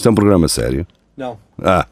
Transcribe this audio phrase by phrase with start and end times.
[0.00, 0.86] Isto é um programa sério?
[1.14, 1.38] Não.
[1.62, 1.86] Ah.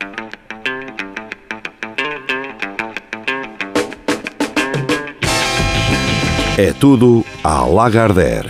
[6.56, 8.48] É tudo à Lagardère.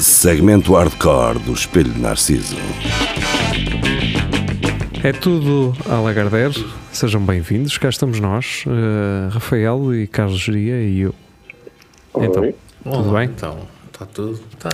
[0.00, 2.56] Segmento hardcore do Espelho de Narciso.
[5.02, 6.54] É tudo à Lagardère.
[6.92, 7.76] Sejam bem-vindos.
[7.76, 11.14] Cá estamos nós, eh, Rafael e Carlos Geria e eu.
[12.16, 12.54] Então, Oi.
[12.84, 13.24] tudo bem?
[13.26, 13.58] Então,
[13.92, 14.40] está tudo.
[14.58, 14.70] Tá.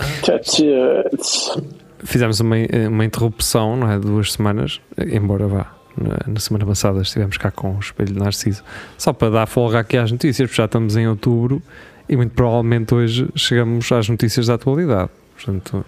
[2.04, 2.56] Fizemos uma,
[2.88, 3.98] uma interrupção, não é?
[3.98, 5.80] Duas semanas, embora vá.
[5.96, 8.62] Na, na semana passada estivemos cá com o Espelho de Narciso,
[8.96, 11.60] só para dar folga aqui às notícias, porque já estamos em outubro
[12.08, 15.10] e muito provavelmente hoje chegamos às notícias da atualidade.
[15.34, 15.84] Portanto,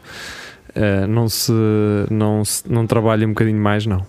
[0.75, 1.53] eh, não se
[2.11, 4.07] não, se, não trabalhem um bocadinho mais, não.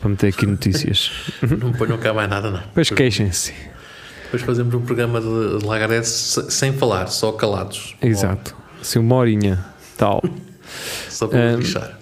[0.00, 1.10] Para meter aqui notícias.
[1.42, 2.62] Não ponham cá mais nada, não.
[2.72, 3.52] Pois queixem-se.
[4.22, 7.96] Depois fazemos um programa de, de sem falar, só calados.
[8.00, 8.54] Exato.
[8.80, 9.58] Assim, uma horinha,
[9.96, 10.22] tal.
[11.08, 11.98] Só para Um, lixar.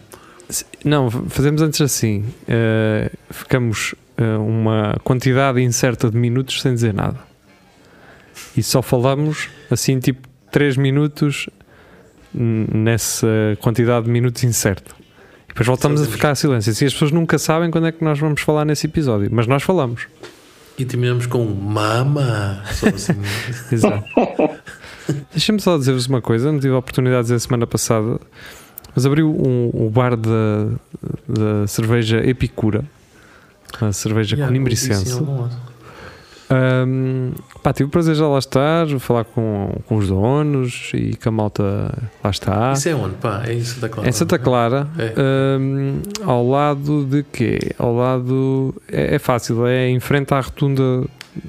[0.84, 2.24] Não, fazemos antes assim.
[2.47, 7.18] eh, ficamos eh, uma quantidade incerta de minutos sem dizer nada.
[8.57, 11.49] E só falamos assim, tipo, 3 minutos
[12.32, 13.27] nessa
[13.60, 14.95] quantidade de minutos incerta.
[15.45, 16.71] E depois voltamos a ficar a silêncio.
[16.71, 19.62] Assim, as pessoas nunca sabem quando é que nós vamos falar nesse episódio, mas nós
[19.62, 20.07] falamos.
[20.79, 22.62] E terminamos com mama.
[22.68, 23.15] Assim.
[23.73, 24.05] Exato.
[25.33, 26.52] Deixa-me só dizer-vos uma coisa.
[26.52, 28.21] Não tive a oportunidade de dizer semana passada,
[28.97, 30.66] mas abriu um, o bar da,
[31.29, 32.83] da cerveja Epicura,
[33.80, 35.13] uma cerveja Yeah, com ouvi isso em nimbricense.
[35.19, 35.66] algum lado.
[36.49, 41.29] Um, pá, tive o prazer de lá estar, falar com, com os donos e com
[41.29, 42.73] a malta lá está.
[42.73, 43.17] Isso é onde?
[43.17, 44.09] Pá, é em Santa Clara.
[44.09, 45.59] Em Santa Clara, É.
[45.59, 47.59] um, ao lado de quê?
[47.79, 48.73] Ao lado.
[48.91, 51.02] É, é fácil, é em frente à rotunda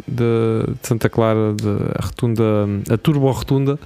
[0.07, 2.43] de, de Santa Clara, de, a rotunda,
[2.89, 3.73] a Turbo Rotunda.
[3.73, 3.79] Não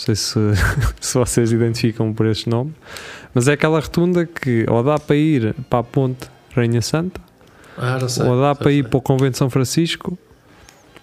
[0.00, 0.38] sei se,
[1.00, 2.74] se vocês identificam por este nome,
[3.34, 7.20] mas é aquela rotunda que ou dá para ir para a Ponte Rainha Santa,
[7.76, 8.26] Ah, sei.
[8.26, 8.90] ou dá já para ir sei.
[8.90, 10.18] para o Convento de São Francisco,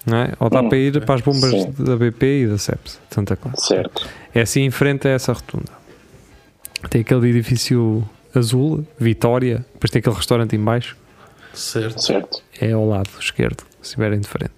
[0.06, 0.34] não é?
[0.40, 1.72] ou dá Hum, para ir para as bombas sim.
[1.80, 3.57] da BP e da CEPS de Santa Clara.
[3.59, 4.07] Certo.
[4.34, 5.72] É assim em frente a essa rotunda.
[6.90, 10.96] Tem aquele edifício azul, Vitória, depois tem aquele restaurante em baixo,
[11.53, 12.00] Certo.
[12.02, 12.41] Certo.
[12.62, 14.52] é ao lado esquerdo, se estiverem de frente.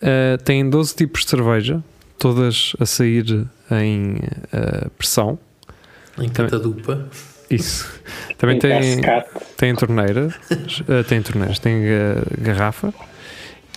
[0.00, 1.82] Uh, tem 12 tipos de cerveja,
[2.18, 5.38] todas a sair em uh, pressão.
[6.18, 7.08] Em Catadupa.
[7.50, 7.88] Isso.
[8.36, 9.00] Também Em tem,
[9.56, 12.92] tem torneiras, uh, tem torneiras, tem uh, garrafa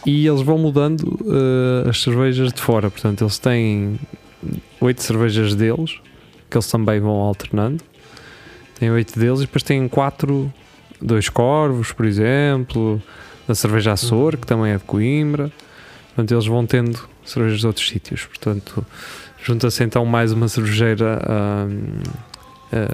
[0.05, 2.89] e eles vão mudando uh, as cervejas de fora.
[2.89, 3.99] Portanto, eles têm
[4.79, 5.99] oito cervejas deles,
[6.49, 7.83] que eles também vão alternando.
[8.79, 10.51] Tem oito deles e depois têm quatro,
[10.99, 13.01] dois corvos, por exemplo,
[13.47, 15.51] da cerveja Açor, que também é de Coimbra.
[16.15, 18.25] Portanto, eles vão tendo cervejas de outros sítios.
[18.25, 18.85] Portanto,
[19.41, 21.21] junta-se então mais uma cervejeira,
[21.67, 22.01] hum,
[22.71, 22.87] ah,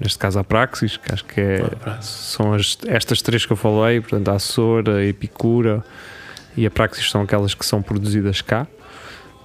[0.00, 1.62] neste caso a Praxis, que acho que é,
[2.00, 5.84] são as, estas três que eu falei, portanto a Açor, a Epicura
[6.56, 8.66] e a Praxis são aquelas que são produzidas cá.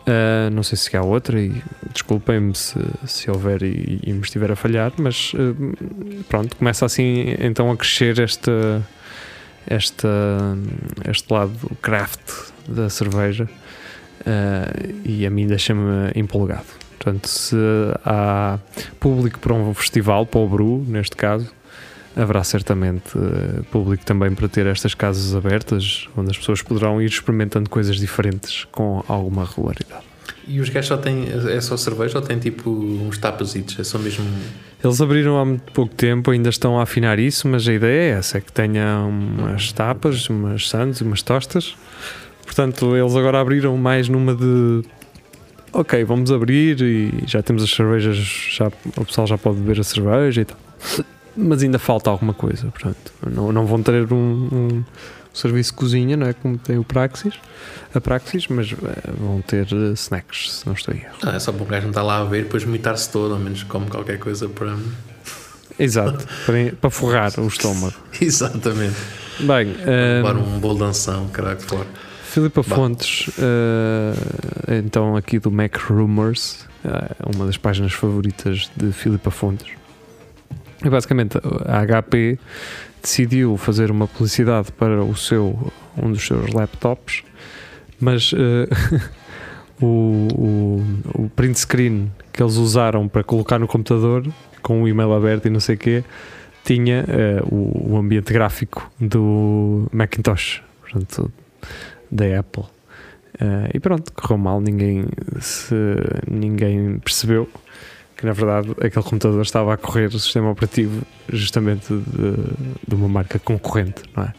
[0.08, 2.78] Uh, não sei se há outra e desculpem-me se,
[3.08, 7.76] se houver e, e me estiver a falhar, mas uh, pronto, começa assim então a
[7.76, 8.86] crescer esta,
[9.66, 10.08] esta,
[11.10, 13.48] este lado craft da cerveja
[14.22, 16.66] uh, e a mim deixa-me empolgado.
[16.98, 17.56] Portanto, se
[18.04, 18.58] há
[19.00, 21.52] público para um festival, para o Bru, neste caso,
[22.16, 27.06] haverá certamente uh, público também para ter estas casas abertas, onde as pessoas poderão ir
[27.06, 30.04] experimentando coisas diferentes com alguma regularidade.
[30.48, 31.28] E os gajos só têm.
[31.50, 33.80] É só cerveja ou tem tipo uns tapazitos?
[33.80, 34.26] É só mesmo.
[34.84, 38.18] Eles abriram há muito pouco tempo, ainda estão a afinar isso, mas a ideia é
[38.18, 41.76] essa: é que tenha umas tapas, umas sandes umas tostas.
[42.46, 44.84] Portanto, eles agora abriram mais numa de.
[45.74, 49.84] Ok, vamos abrir e já temos as cervejas, já, o pessoal já pode beber a
[49.84, 50.58] cerveja e tal.
[51.36, 54.84] Mas ainda falta alguma coisa, portanto, não, não vão ter um, um
[55.34, 56.34] serviço de cozinha, não é?
[56.34, 57.34] Como tem o Praxis,
[57.94, 61.14] a Praxis, mas eh, vão ter eh, snacks, se não estou erro.
[61.24, 63.34] Ah, é só para o gajo não estar lá a ver e depois vomitar-se todo,
[63.34, 64.78] ao menos come qualquer coisa para.
[65.78, 67.96] Exato, para, para forrar o estômago.
[68.20, 68.96] Exatamente.
[69.40, 71.88] Bem, Levar ehm, um bolo danção, caralho, fora.
[72.36, 72.64] Filipa.
[72.64, 79.72] Fontes, eh, então aqui do Mac Rumors, eh, uma das páginas favoritas de Filipa Fontes.
[80.84, 82.38] E basicamente a HP
[83.02, 87.24] decidiu fazer uma publicidade para o seu, um dos seus laptops,
[88.02, 88.68] mas eh,
[89.82, 94.28] o, o, o print screen que eles usaram para colocar no computador,
[94.62, 96.04] com o e-mail aberto e não sei o quê,
[96.66, 101.32] tinha eh, o, o ambiente gráfico do Macintosh, portanto,
[102.16, 102.64] da Apple.
[103.40, 105.06] Eh, e pronto, correu mal, ninguém,
[105.42, 105.76] se,
[106.30, 107.50] ninguém percebeu
[108.16, 112.36] que na verdade aquele computador estava a correr o sistema operativo justamente de,
[112.88, 114.34] de uma marca concorrente, não é?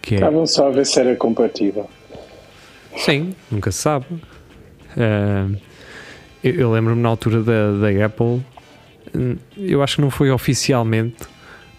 [0.00, 1.90] Que é Estavam só a ver se era compatível.
[2.96, 4.06] Sim, nunca se sabe.
[4.96, 5.48] Ah,
[6.42, 8.42] eu eu lembro-me na altura da, da Apple,
[9.56, 11.26] eu acho que não foi oficialmente,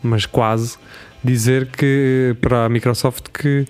[0.03, 0.77] mas quase,
[1.23, 3.65] dizer que para a Microsoft que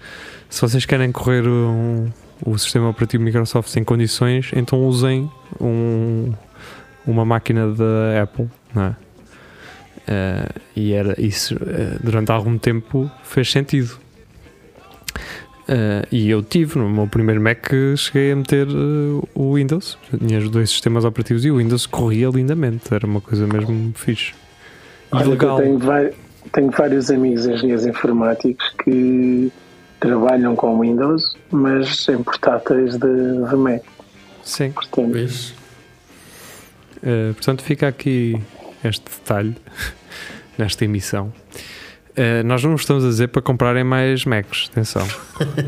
[0.52, 2.08] se vocês querem correr um-
[2.46, 5.28] o sistema operativo Microsoft em condições, então usem
[5.60, 6.32] um-
[7.08, 8.96] uma máquina da Apple, não é?
[10.08, 13.98] Ah, e era isso ah, durante algum tempo fez sentido.
[15.70, 20.40] Uh, e eu tive no meu primeiro Mac cheguei a meter uh, o Windows, tinha
[20.40, 24.34] os dois sistemas operativos e o Windows corria lindamente, era uma coisa mesmo fixe.
[25.14, 25.58] E Olha que eu legal.
[25.60, 26.12] tenho, vai-
[26.52, 29.50] tenho vários amigos engenheiros informáticos que
[30.02, 33.82] trabalham com Windows, mas em portáteis de, de Mac.
[34.44, 35.54] Sim, Portanto?
[36.98, 38.40] Uh, portanto fica aqui
[38.84, 39.56] este detalhe
[40.58, 41.32] nesta emissão.
[42.10, 45.08] Uh, nós não estamos a dizer para comprarem mais Macs, atenção.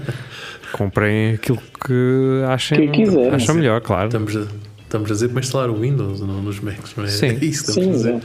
[0.74, 3.04] Comprem aquilo que achem, Que
[3.34, 4.08] acham melhor, claro.
[4.08, 4.48] Estamos a,
[4.82, 7.08] estamos a dizer para instalar o Windows no- nos Macs, não é?
[7.08, 7.28] Sim.
[7.28, 8.16] É isso que sim, estamos a dizer.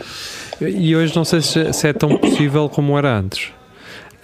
[0.61, 0.79] exato.
[0.79, 3.53] E hoje não sei se, se é tão possível como era antes.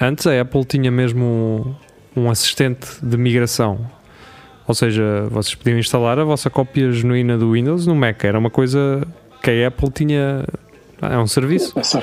[0.01, 1.77] Antes a Apple tinha mesmo
[2.17, 3.79] um, um assistente de migração.
[4.67, 8.25] Ou seja, vocês podiam instalar a vossa cópia genuína do Windows no Mac.
[8.25, 9.07] Era uma coisa
[9.43, 10.45] que a Apple tinha.
[11.03, 11.79] É um serviço.
[11.79, 12.01] É só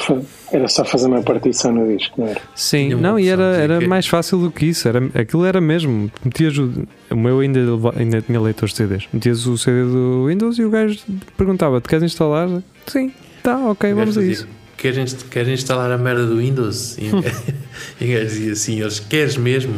[0.52, 2.40] era só fazer uma partição no disco, não era?
[2.54, 4.88] Sim, Tinha não, e era, era que- mais fácil do que isso.
[4.88, 6.12] Era, aquilo era mesmo.
[6.24, 6.72] Metias o,
[7.10, 7.60] o meu ainda,
[7.98, 9.08] ainda tinha leitores de CDs.
[9.12, 11.00] Metias o CD do Windows e o gajo
[11.36, 12.48] perguntava: Te queres instalar?
[12.86, 13.12] Sim,
[13.42, 14.48] tá, ok, vamos a isso.
[14.82, 16.98] Queres, queres instalar a merda do Windows?
[16.98, 17.06] E,
[18.04, 19.76] e o gajo dizia assim: eles queres mesmo?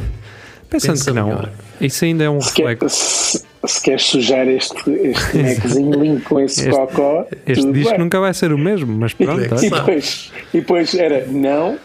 [0.69, 1.51] Pensando Pensa que não, melhor.
[1.81, 2.95] isso ainda é um Se, quer, reflexo.
[2.97, 7.89] se, se queres sujar este, este Maczinho limpo com esse Este- cocó, Este tudo disco
[7.91, 8.00] bem.
[8.00, 9.41] nunca vai ser o mesmo, mas pronto.
[9.63, 11.77] E depois, e depois era não,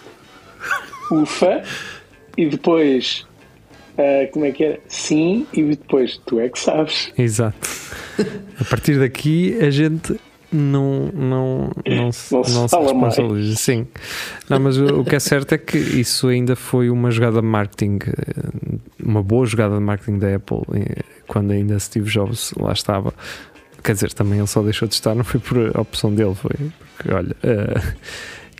[1.10, 1.62] ufa,
[2.36, 3.26] e depois,
[3.98, 4.78] ah, como é que era?
[4.88, 7.10] Sim, e depois, tu é que sabes.
[7.18, 7.68] Exato.
[8.60, 10.18] A partir daqui a gente
[10.52, 13.14] não, não, não, se, Não se não se fala mais.
[13.16, 13.56] responsabiliza.
[13.56, 13.86] Sim.
[14.48, 17.46] Não, mas o, o que é certo é que isso ainda foi uma jogada de
[17.46, 18.68] marketing, eh,
[19.02, 23.12] uma boa jogada de marketing da Apple, eh, quando ainda Steve Jobs lá estava.
[23.84, 26.50] Quer dizer, também ele só deixou de estar, não foi por opção dele, foi
[26.96, 27.82] porque, olha, eh,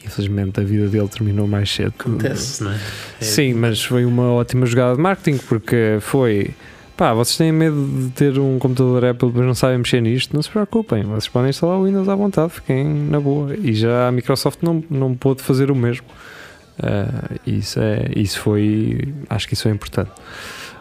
[0.04, 1.92] infelizmente a vida dele terminou mais cedo.
[1.98, 2.76] Acontece, não é?
[3.20, 6.50] É- Sim, mas foi uma ótima jogada de marketing porque foi
[6.98, 10.42] pá, vocês têm medo de ter um computador Apple mas não sabem mexer nisto, não
[10.42, 13.54] se preocupem, vocês podem instalar o Windows à vontade, fiquem na boa.
[13.56, 16.04] E já a Microsoft não, não pôde fazer o mesmo.
[16.82, 20.10] Ah, isso, é, isso foi, acho que isso é importante.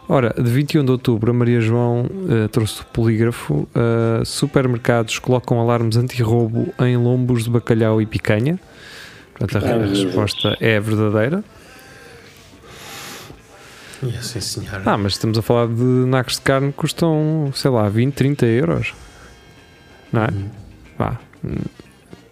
[0.10, 3.70] Ora, de 21 de outubro, a Maria João ah, trouxe o polígrafo.
[3.76, 8.60] ah, supermercados colocam alarmes anti-roubo em lombos de bacalhau e picanha.
[9.36, 10.06] Portanto, a Ai, Jesus.
[10.06, 11.44] resposta é verdadeira.
[14.22, 14.82] Sim, senhora.
[14.86, 18.46] Ah, mas estamos a falar de nacos de carne que custam, sei lá, 20, 30
[18.46, 18.94] euros.
[20.12, 20.28] Não é?
[20.32, 20.46] Hum.
[20.98, 21.20] Vá.
[21.44, 21.56] hum,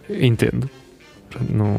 [0.10, 0.70] Entendo.
[1.30, 1.78] Portanto, Não,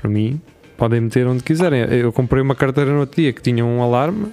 [0.00, 0.40] para mim,
[0.76, 1.80] podem meter onde quiserem.
[1.84, 4.26] Eu comprei uma carteira no outro dia que tinha um alarme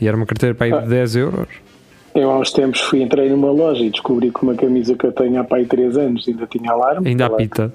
[0.00, 0.80] e era uma carteira para aí Ah.
[0.80, 1.48] de 10 euros.
[2.14, 5.12] Eu há uns tempos fui, entrei numa loja e descobri que uma camisa que eu
[5.12, 7.08] tenho há para aí 3 anos ainda tinha alarme.
[7.08, 7.70] Ainda apita.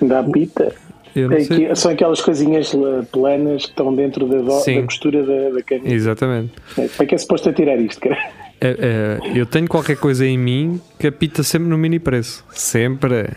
[0.00, 0.72] Ainda apita.
[1.14, 5.94] É são aquelas coisinhas eh, planas que estão dentro da, da costura da, da camisa.
[5.94, 6.52] Exatamente.
[6.76, 8.18] É, Para que é suposto tirar isto, cara?
[8.60, 12.44] É, é, eu tenho qualquer coisa em mim que apita sempre no mini preço.
[12.50, 13.28] Sempre.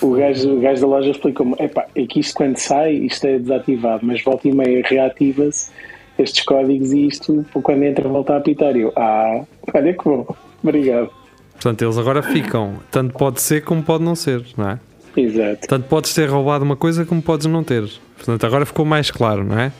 [0.00, 4.04] O gajo, o gajo da loja explicou-me: é que isto quando sai, isto é desativado,
[4.04, 5.70] mas volta e meia reativa-se
[6.18, 8.76] estes códigos e isto, quando entra, volta a apitar.
[8.76, 10.26] Eu, ah, olha que bom,
[10.62, 11.10] obrigado.
[11.52, 12.74] Portanto, eles agora ficam.
[12.90, 14.80] Tanto pode ser como pode não ser, não é?
[15.16, 15.66] Exato.
[15.68, 17.88] Tanto podes ter roubado uma coisa como podes não ter.
[18.16, 19.72] Portanto, agora ficou mais claro, não é?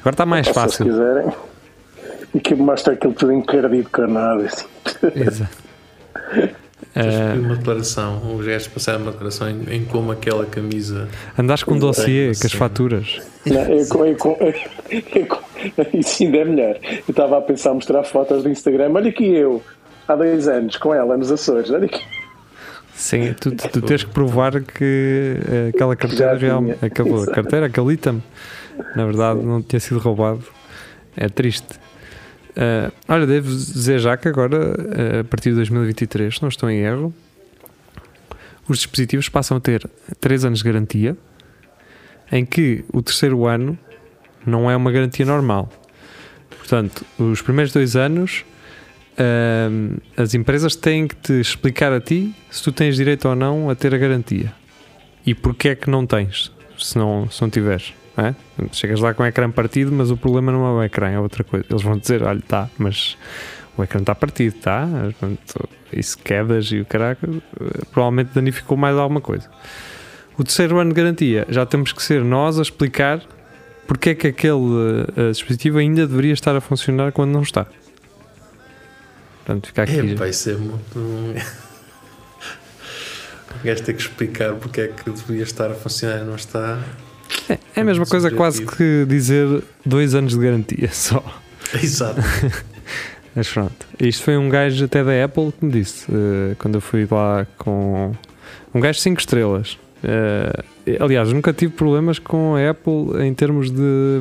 [0.00, 0.84] Agora está mais Ou Se fácil.
[0.86, 1.32] quiserem.
[2.34, 4.44] E que mostra aquilo tudo encardido com nada.
[4.44, 4.66] Assim.
[5.14, 5.56] Exato.
[6.96, 11.08] Eh, uma declaração, os gajos passaram uma declaração em, em como aquela camisa.
[11.36, 13.20] andaste com um dossiê com as faturas.
[13.44, 14.54] Não, eu, eu,
[14.90, 16.78] eu, isso ainda é melhor.
[16.84, 18.92] Eu estava a pensar em mostrar fotos do Instagram.
[18.94, 19.60] Olha aqui eu,
[20.06, 21.68] há dois anos, com ela nos Açores.
[21.70, 22.00] Olha aqui.
[22.94, 26.58] Sim, tu, tu tens que provar que eh, aquela carteira Já.
[26.80, 27.32] Aquela Exato.
[27.32, 28.22] carteira, aquele item,
[28.94, 30.44] na verdade, não tinha sido roubado.
[31.16, 31.80] É triste.
[32.56, 36.70] Eh, olha, devo dizer já que agora, eh, a partir de 2023, se não estou
[36.70, 37.12] em erro,
[38.68, 39.88] os dispositivos passam a ter
[40.20, 41.16] 3 anos de garantia,
[42.30, 43.78] em que o terceiro ano
[44.46, 45.68] não é uma garantia normal.
[46.58, 48.44] Portanto, os primeiros dois anos
[50.16, 53.74] as empresas têm que te explicar a ti se tu tens direito ou não a
[53.74, 54.52] ter a garantia
[55.26, 57.94] e porque é que não tens, se não, se não tiveres.
[58.16, 58.34] é?
[58.72, 61.42] Chegas lá com o ecrã partido, mas o problema não é o ecrã, é outra
[61.42, 61.64] coisa.
[61.68, 63.16] Eles vão dizer: olha, tá, mas
[63.76, 64.86] o ecrã está partido, tá?
[66.00, 67.28] Se quedas e o caraca,
[67.92, 69.48] provavelmente danificou mais alguma coisa.
[70.36, 73.22] O terceiro ano de garantia, já temos que ser nós a explicar
[73.86, 77.66] porque é que aquele eh, dispositivo ainda deveria estar a funcionar quando não está.
[79.44, 79.98] Portanto, fica aqui.
[79.98, 80.98] É, vai ser muito.
[83.60, 86.82] O gajo tem que explicar porque é que devia estar a funcionar e não está.
[87.48, 91.22] É, é a mesma coisa quase que dizer dois anos de garantia só.
[91.74, 92.20] Exato.
[93.36, 96.80] Mas pronto, isto foi um gajo até da Apple que me disse, eh, quando eu
[96.80, 98.14] fui lá com
[98.72, 99.76] um gajo 5 estrelas.
[100.04, 104.20] Eh, aliás, nunca tive problemas com a Apple em termos de,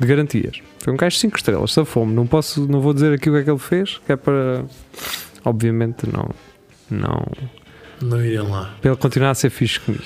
[0.00, 0.60] de garantias.
[0.78, 2.12] Foi um gajo 5 estrelas, safou-me.
[2.12, 4.64] Não posso, não vou dizer aqui o que é que ele fez, que é para
[5.44, 6.30] obviamente não,
[6.90, 7.26] não
[8.02, 8.74] Não iriam lá.
[8.80, 10.04] para ele continuar a ser fixe comigo.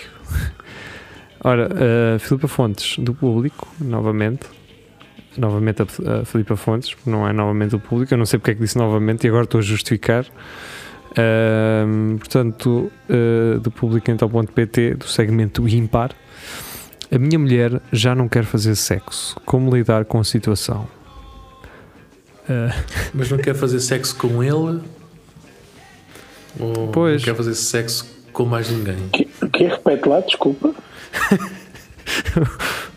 [1.43, 4.47] Ora, uh, Filipa Fontes, do público, novamente.
[5.37, 8.15] Novamente a, a Filipa Fontes, não é novamente o público.
[8.15, 10.25] Eu não sei porque é que disse novamente e agora estou a justificar.
[11.17, 16.13] Ahm, portanto, uh, do público então.pt, do segmento ímpar.
[17.11, 19.37] A minha mulher já não quer fazer sexo.
[19.45, 20.87] Como lidar com a situação?
[22.49, 22.73] Uh,
[23.15, 24.81] Mas não quer fazer sexo com ele?
[26.59, 27.23] Ou Pois.
[27.23, 29.09] não quer fazer sexo com mais ninguém?
[29.13, 30.75] Que, que repete lá, desculpa.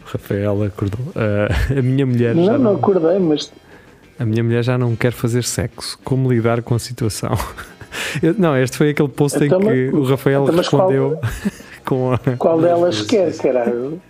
[0.05, 0.99] Rafael acordou.
[1.07, 3.51] Uh, a minha mulher já Não, não acordei, mas
[4.19, 5.97] A minha mulher já não quer fazer sexo.
[6.03, 7.31] Como lidar com a situação?
[8.21, 10.89] Eu- não, este foi aquele post Então, em que mas- o Rafael então, mas qual-
[10.89, 11.19] respondeu
[11.87, 12.17] com a.
[12.37, 14.01] qual delas quer, caralho?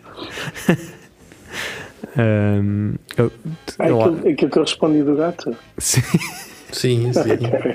[2.18, 3.32] Ahm, eu-
[3.80, 5.56] eu- Aquilo, aquilo que eu respondi do gato?
[5.78, 6.02] sim,
[6.72, 7.20] Sim, sim.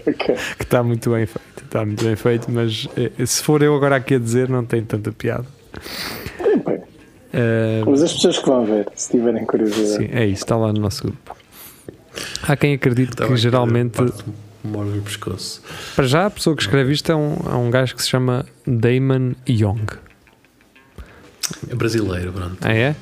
[0.09, 0.37] Ok.
[0.59, 1.64] que está muito bem feito.
[1.64, 4.82] Está muito bem feito, mas eh, se for eu agora aqui a dizer, não tem
[4.82, 5.47] tanta piada.
[6.66, 6.80] Bem.
[7.32, 10.06] Ahm, Mas as pessoas que vão ver, se tiverem curiosidade.
[10.06, 11.37] sim, é isso, está lá no nosso grupo.
[12.47, 13.92] Há quem acredite Estava que geralmente.
[13.97, 14.25] parte
[14.64, 15.61] Morde o pescoço.
[15.97, 18.47] Para já, a pessoa que escreve isto é um, é um gajo que se chama
[18.66, 19.87] Damon Young.
[21.69, 22.57] É brasileiro, pronto.
[22.61, 22.95] Ah, é?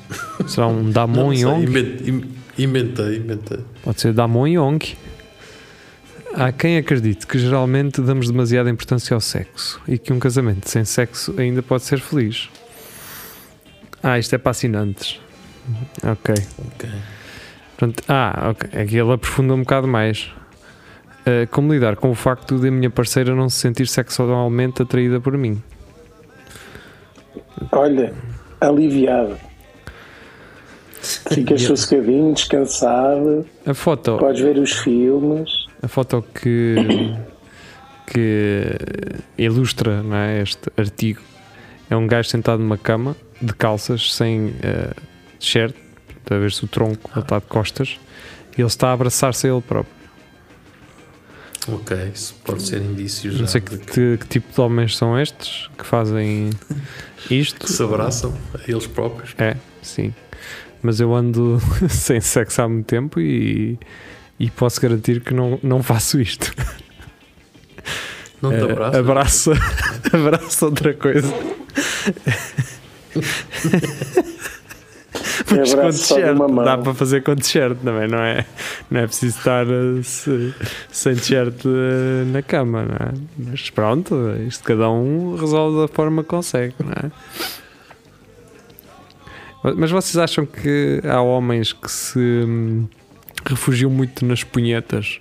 [0.47, 1.63] Será um Damon Não Young?
[1.63, 3.59] invent- in- Inventei, inventei.
[3.83, 4.79] Pode ser Damon Young.
[6.33, 10.83] Há quem acredite que geralmente damos demasiada importância ao sexo e que um casamento sem
[10.85, 12.49] sexo ainda pode ser feliz.
[14.03, 15.19] Ah, isto é para assinantes.
[16.03, 16.35] Ok.
[16.73, 16.89] Ok.
[17.77, 18.81] Portanto, ah, ok.
[18.81, 20.29] Aqui ele aprofunda um bocado mais.
[21.25, 25.19] Ah, como lidar com o facto de a minha parceira não se sentir sexualmente atraída
[25.19, 25.61] por mim?
[27.71, 28.13] Olha,
[28.59, 29.37] aliviado.
[31.31, 35.49] Ficas sossegadinho, descansado, A foto, podes ver os filmes.
[35.81, 36.75] a foto que,
[38.05, 38.77] que
[39.35, 41.19] ilustra não é, este artigo
[41.89, 44.93] é um gajo sentado numa cama de calças sem eh,
[45.39, 45.75] t-shirt,
[46.23, 47.99] para ver se o tronco ele está de costas
[48.55, 50.00] e ele está a abraçar-se a ele próprio.
[51.67, 55.19] Ok, isso pode ser indício já Não sei que, que, que- tipo de homens são
[55.19, 56.49] estes que fazem
[57.29, 57.65] isto.
[57.67, 59.35] que se abraçam a eles próprios.
[59.37, 60.13] É, sim.
[60.81, 63.77] Mas eu ando sem sexo há muito tempo e,
[64.39, 66.51] e posso garantir que não, não faço isto.
[68.41, 68.99] Não te abraçam.
[68.99, 69.51] abraça,
[70.11, 71.31] abraça outra coisa.
[75.49, 78.45] Mas com t-shirt, dá para fazer com t-shirt também, não é?
[78.89, 80.53] Não é preciso estar eh, se-
[80.91, 83.11] sem t-shirt eh, na cama, não é?
[83.37, 84.15] Mas pronto,
[84.47, 87.11] isto cada um resolve da forma que consegue, não é?
[89.77, 92.87] Mas vocês acham que há homens que se hum,
[93.45, 95.19] refugiam muito nas punhetas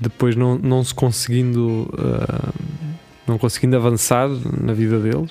[0.00, 2.50] depois não, não se conseguindo ah,
[3.28, 4.28] não conseguindo avançar
[4.60, 5.30] na vida deles?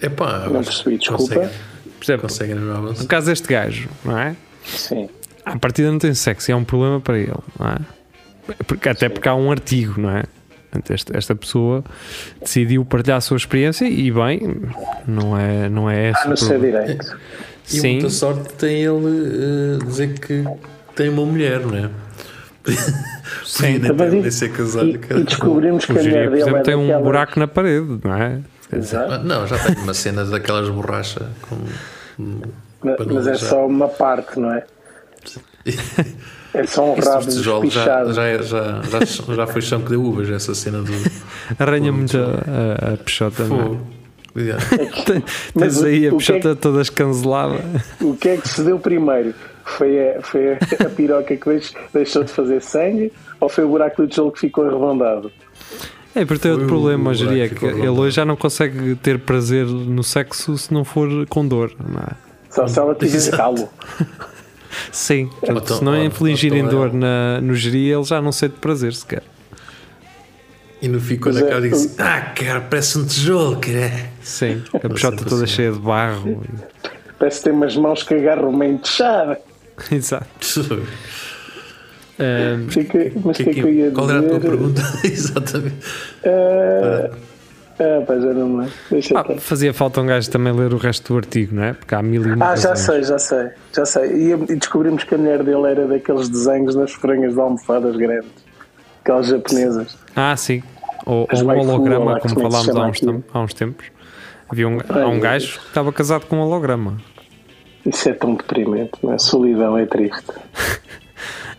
[0.00, 1.22] É pá, Não percebi, desculpa.
[1.22, 1.48] Conseguem,
[1.98, 4.36] Por exemplo, conseguem no caso deste gajo, não é?
[4.64, 5.08] Sim.
[5.44, 7.78] A partida não tem sexo e é um problema para ele, não é?
[8.66, 10.24] Porque, até porque há um artigo, não é?
[10.70, 11.82] Portanto, esta, esta pessoa
[12.40, 14.60] decidiu partilhar a sua experiência e bem,
[15.06, 17.16] não é, não é esse Ah, no seu direito.
[17.66, 20.44] E Sim, muita sorte tem ele eh, dizer que
[20.94, 21.90] tem uma mulher, não é?
[23.56, 24.86] Podia nem, nem ser casado.
[24.86, 27.98] E, e descobrimos que a mulher por dele exemplo, é tem um buraco na parede,
[28.04, 28.40] não é?
[28.72, 29.24] Exato.
[29.24, 31.56] Não, já tem uma cena daquelas borracha com.
[32.82, 34.64] Mas, é só uma parte, não é?
[36.54, 38.12] É só um rabo dos tijolos já, despichado.
[38.14, 40.92] já, é- já, já, já foi chão que deu uvas, essa cena do
[41.58, 43.46] Arranha muito a, a, a peixota, é?
[43.46, 43.80] fogo.
[44.36, 44.64] Yeah.
[45.54, 47.58] Mas Tens aí a que é peixota toda escancelada.
[48.00, 49.34] O que é que se deu primeiro?
[49.64, 54.00] Foi a, foi a, piroca que deix- deixou de fazer sangue ou foi o buraco
[54.02, 55.30] do tijolo que ficou arredondado?
[56.18, 59.66] É, porque tem outro problema, hoje é que ele hoje já não consegue ter prazer
[59.66, 62.12] no sexo se não for com dor, não é?
[62.50, 63.68] Só se ela tiver calo.
[64.90, 68.32] Sim, portanto, Então, se não infligirem então dor é- na, no geria, ele já não
[68.32, 69.22] sente prazer sequer.
[70.82, 74.10] E não ficou Mas na cara e disse: Ah, cara, parece um tijolo, cara.
[74.22, 75.54] Sim, a peixota toda assim.
[75.54, 76.42] cheia de barro.
[77.18, 79.40] Parece que tem umas mãos que agarram uma enxada.
[79.90, 80.82] Exato.
[82.68, 84.50] Fica- Mas Que- que é que eu ia Qual era a tua dizer?
[84.50, 84.82] pergunta?
[85.04, 85.76] Exatamente.
[86.26, 87.10] Ah,
[87.80, 88.66] ah, pá, já não me
[89.14, 91.72] ah, fazia falta um gajo também ler o resto do artigo, não é?
[91.74, 94.32] Porque há mil e uma Ah, já sei, já sei, já sei.
[94.32, 98.30] E, descobrimos que a mulher dele era daqueles desenhos nas frangas de almofadas grandes.
[99.02, 99.96] Aquelas japonesas.
[100.16, 100.62] Ah, sim.
[101.06, 103.86] Ou, um holograma, lá, como é que falámos há uns, há uns tempos.
[104.50, 106.98] Havia um, há um gajo que estava casado com um holograma.
[107.86, 109.18] Isso é tão deprimente, não é?
[109.18, 110.24] Solidão é triste.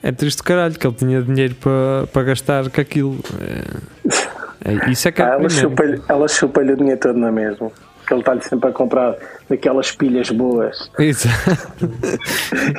[0.02, 3.20] É triste caralho que ele tinha dinheiro para para gastar com aquilo.
[4.66, 7.72] É, é- isso é que é Ah, ela chupa-lhe chupa-lhe o dinheiro todo na mesma.
[8.08, 9.16] Que ele está-lhe sempre a comprar
[9.50, 10.90] daquelas pilhas boas.
[10.98, 11.90] Exato.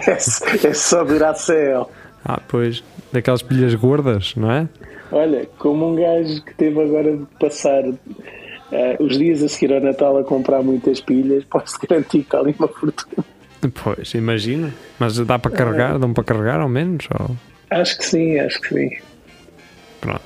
[0.07, 1.91] É, é só Duracell.
[2.25, 2.83] Ah, pois.
[3.13, 4.69] Daquelas pilhas gordas, não é?
[5.13, 7.83] Olha, como um gajo que teve agora de passar
[8.73, 12.39] eh, os dias a seguir ao Natal a comprar muitas pilhas, posso garantir que está
[12.39, 13.25] ali uma fortuna.
[13.83, 14.73] Pois, imagina.
[14.99, 15.99] Mas dá para carregar?
[15.99, 17.07] Dão para carregar ao menos?
[17.19, 17.37] Ou...
[17.71, 18.91] Acho que sim, acho que sim.
[20.01, 20.23] Pronto.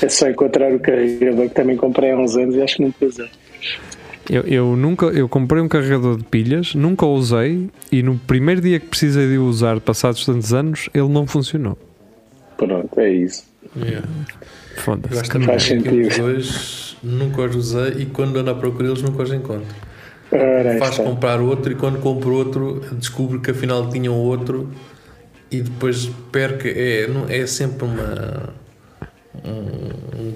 [0.00, 3.04] É só encontrar o carregador que também comprei há uns anos e acho que nunca
[3.04, 3.28] usei.
[4.30, 8.60] Eu, eu nunca eu comprei um carregador de pilhas, nunca o usei e no primeiro
[8.60, 11.76] dia que precisei de o usar, passados tantos anos, ele não funcionou.
[12.56, 13.44] Pronto, é isso.
[13.76, 14.06] Yeah.
[14.76, 15.44] Eu Foda-se.
[15.44, 16.16] Faz sentido.
[16.16, 19.66] dois nunca os usei e quando ando à procura deles nunca os encontro.
[20.32, 21.02] Ora, Faz está.
[21.04, 24.70] comprar outro e quando compro outro descubro que afinal tinham outro
[25.50, 26.62] e depois perco.
[26.66, 28.54] É, não- é sempre uma.
[29.44, 30.34] Um, um,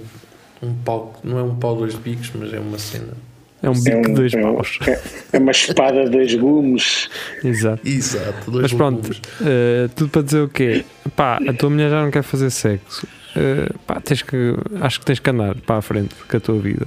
[0.68, 3.14] um pau, não é um pau dois bicos, mas é uma cena.
[3.62, 4.78] É um bico É, de um, dois é, um- paus.
[4.86, 5.00] é-
[5.32, 7.08] é uma espada de dois gumes.
[7.42, 7.86] Exato.
[7.88, 9.10] Exato, dois Mas pronto,
[9.42, 10.84] eh, tudo para dizer o quê?
[11.16, 13.06] Pá, a tua mulher já não quer fazer sexo.
[13.34, 16.58] Eh, pá, tens que, acho que tens que andar para a frente com a tua
[16.58, 16.86] vida.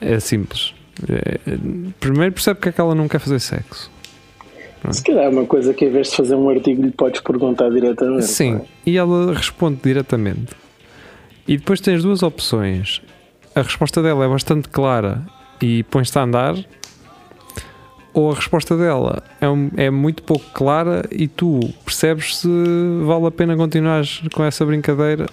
[0.00, 0.74] É simples.
[1.08, 1.38] Eh,
[2.00, 3.90] primeiro percebe porque é que ela não quer fazer sexo.
[4.90, 7.68] Se calhar é uma coisa que em vez de fazer um artigo lhe podes perguntar
[7.70, 8.24] diretamente.
[8.26, 8.60] Sim, é?
[8.86, 10.52] e ela responde diretamente.
[11.48, 13.02] E depois tens duas opções.
[13.54, 15.22] A resposta dela é bastante clara
[15.60, 16.54] e pões-te a andar,
[18.12, 22.48] ou a resposta dela é, um- é muito pouco clara e tu percebes se
[23.04, 25.26] vale a pena continuares com essa brincadeira.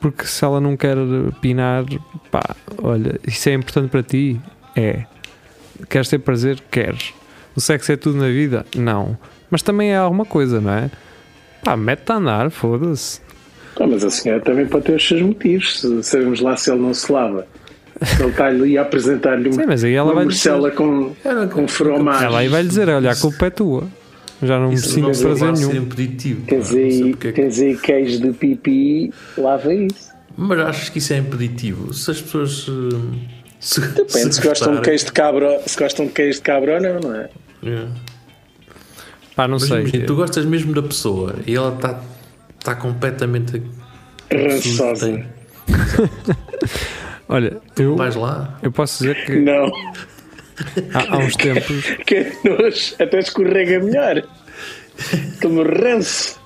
[0.00, 0.96] Porque se ela não quer
[1.40, 1.84] pinar,
[2.30, 4.38] pá, olha, isso é importante para ti?
[4.76, 5.04] É.
[5.88, 6.58] Queres ter prazer?
[6.70, 7.12] Queres.
[7.56, 8.64] O sexo é tudo na vida?
[8.76, 9.16] Não.
[9.50, 10.90] Mas também é alguma coisa, não é?
[11.62, 13.20] Pá, mete-te a andar, foda-se.
[13.80, 15.80] Ah, mas a senhora também pode ter os seus motivos.
[15.80, 17.46] Se- Sabemos lá se ele não se lava.
[18.20, 21.12] Ele está ali a apresentar-lhe Sim, uma, mas aí ela uma vai morcela dizer, com,
[21.24, 22.26] Era com fromagem.
[22.26, 23.84] ela aí vai dizer, olha, a culpa é tua.
[24.42, 25.72] Já não me sinto prazer nenhum.
[25.74, 26.40] impeditivo.
[26.42, 30.10] pá, Tens não sei aí, porque é que- tens aí queijo de pipi, lava isso.
[30.36, 31.92] Mas achas que isso é impeditivo?
[31.94, 32.68] Se as pessoas.
[32.68, 33.12] hum,
[33.64, 36.80] Se, Depende se, gostam de queijo de cabra, se gostam de queijo de cabra ou
[36.82, 37.30] não, não é?
[37.62, 37.90] Yeah.
[39.34, 39.80] Pá, não Mas sei.
[39.80, 41.98] imagina, tu gostas mesmo da pessoa e ela está
[42.62, 43.62] tá completamente.
[44.30, 45.26] Rançosa.
[47.26, 48.58] Olha, eu, Vais lá.
[48.62, 49.64] eu posso dizer que Não,
[50.92, 54.22] há, há uns tempos, que nojo, até escorrega melhor.
[55.40, 56.38] Como ranço.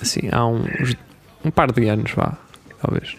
[0.00, 0.94] assim, há uns,
[1.44, 2.38] um par de anos, vá,
[2.80, 3.16] talvez,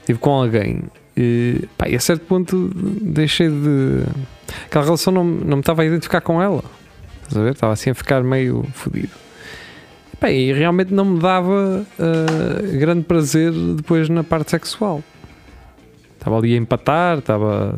[0.00, 0.84] estive com alguém
[1.20, 4.04] e, pá, e a certo ponto deixei de.
[4.66, 6.62] Aquela relação não, não me estava a identificar com ela.
[7.22, 7.52] Estás a ver?
[7.54, 9.10] Estava assim a ficar meio fodido.
[10.20, 15.02] Pá, e realmente não me dava ah, grande prazer depois na parte sexual.
[16.16, 17.76] Estava ali a empatar, estava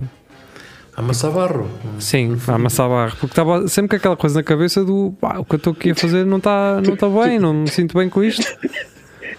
[0.97, 1.67] Amassar barro.
[1.99, 3.13] Sim, a amassar barro.
[3.13, 5.93] Porque estava sempre com aquela coisa na cabeça do pá, o que eu estou aqui
[5.93, 8.45] a fazer não está não tá bem, não me sinto bem com isto.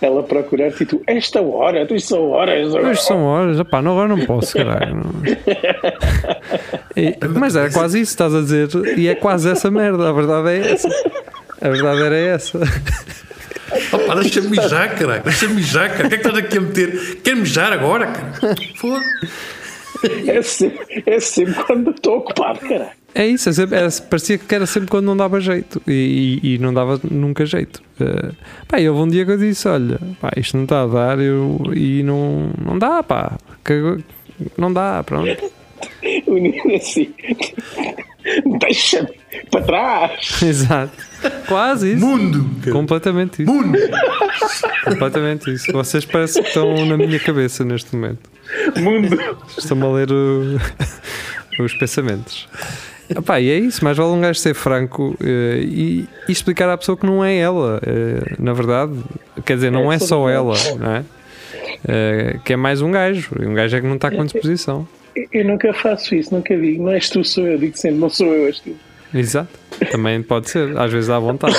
[0.02, 2.74] Ela procurar-te e tu, esta hora, tu são horas.
[2.74, 4.96] Hoje são horas, opá, não, agora não posso, caralho.
[4.96, 5.12] não.
[6.96, 10.50] E- mas era quase isso, estás a dizer, e é quase essa merda, a verdade
[10.50, 10.90] é essa.
[11.62, 12.58] A verdade era essa.
[13.94, 15.24] Opa, deixa-me mijar, caralho.
[15.24, 16.06] Deixa-me mijar, cara.
[16.08, 17.16] O que é que estás aqui a meter?
[17.24, 18.56] Quer mijar agora, cara?
[18.78, 19.02] Foda.
[20.28, 22.90] É sempre, é sempre quando estou ocupado, caralho.
[23.13, 26.56] É isso, é sempre- era- parecia que era sempre quando não dava jeito e, e-
[26.56, 27.82] e não dava nunca jeito.
[28.00, 28.34] Uh,
[28.67, 31.19] pá, e houve um dia que eu disse: Olha, pá, isto não está a dar
[31.19, 33.97] eu, e não, não dá, pá, que-
[34.58, 35.28] não dá, pronto.
[36.28, 37.13] o menino assim.
[38.60, 39.10] Deixa-me
[39.50, 40.41] para trás.
[40.43, 40.93] Exato.
[41.47, 42.06] Quase isso.
[42.06, 42.50] Mundo!
[42.71, 43.52] Completamente isso.
[43.52, 43.78] Mundo!
[44.86, 45.71] Completamente isso.
[45.71, 48.30] Vocês parecem que estão na minha cabeça neste momento.
[48.78, 49.17] Mundo.
[49.58, 50.60] Estão-me a ler o-
[51.63, 52.47] os pensamentos.
[53.17, 56.78] Epá, e é isso, mais vale um gajo ser franco eh, e, e explicar à
[56.78, 57.80] pessoa que não é ela.
[57.86, 58.93] eh, na verdade,
[59.45, 61.04] quer dizer, não É, é, só ela, não é?
[61.88, 63.30] Eh, que é mais um gajo.
[63.39, 64.88] E um gajo é que não está com disposição.
[65.34, 66.84] Eu nunca faço isso, nunca digo.
[66.84, 67.58] Não és tu, sou eu.
[67.58, 68.76] Digo sempre, não sou eu, és tu.
[69.13, 69.50] Exato.
[69.91, 71.56] Também pode ser, às vezes dá vontade.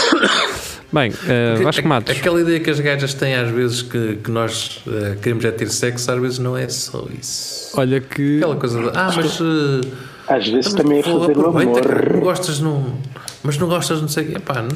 [0.93, 2.17] Bem, eh, Vasco Matos.
[2.17, 5.69] Aquela ideia que as gajas têm às vezes que, que nós eh, queremos é ter
[5.69, 7.73] sexo, às vezes não é só isso.
[7.79, 8.37] Olha que.
[8.39, 9.39] Aquela coisa de, ah, mas.
[9.41, 9.89] eh,
[10.29, 12.21] Às vezes também é fazer o cara, não amor.
[12.21, 12.95] gostas, não.
[13.43, 14.37] Mas não gostas, não sei o quê.
[14.37, 14.71] Epá, não-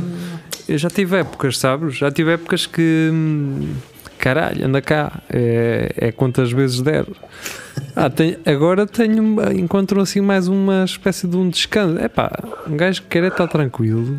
[0.69, 1.97] Eu já tive épocas, sabes?
[1.97, 3.11] Já tive épocas que.
[3.13, 3.75] hum,
[4.19, 5.21] Caralho, anda cá.
[5.31, 7.05] É, é quantas vezes der.
[7.95, 9.37] Ah, tem- agora tenho.
[9.53, 11.99] Encontro assim mais uma espécie de um descanso.
[12.01, 12.33] É pá,
[12.67, 14.19] um gajo que quer é estar tranquilo.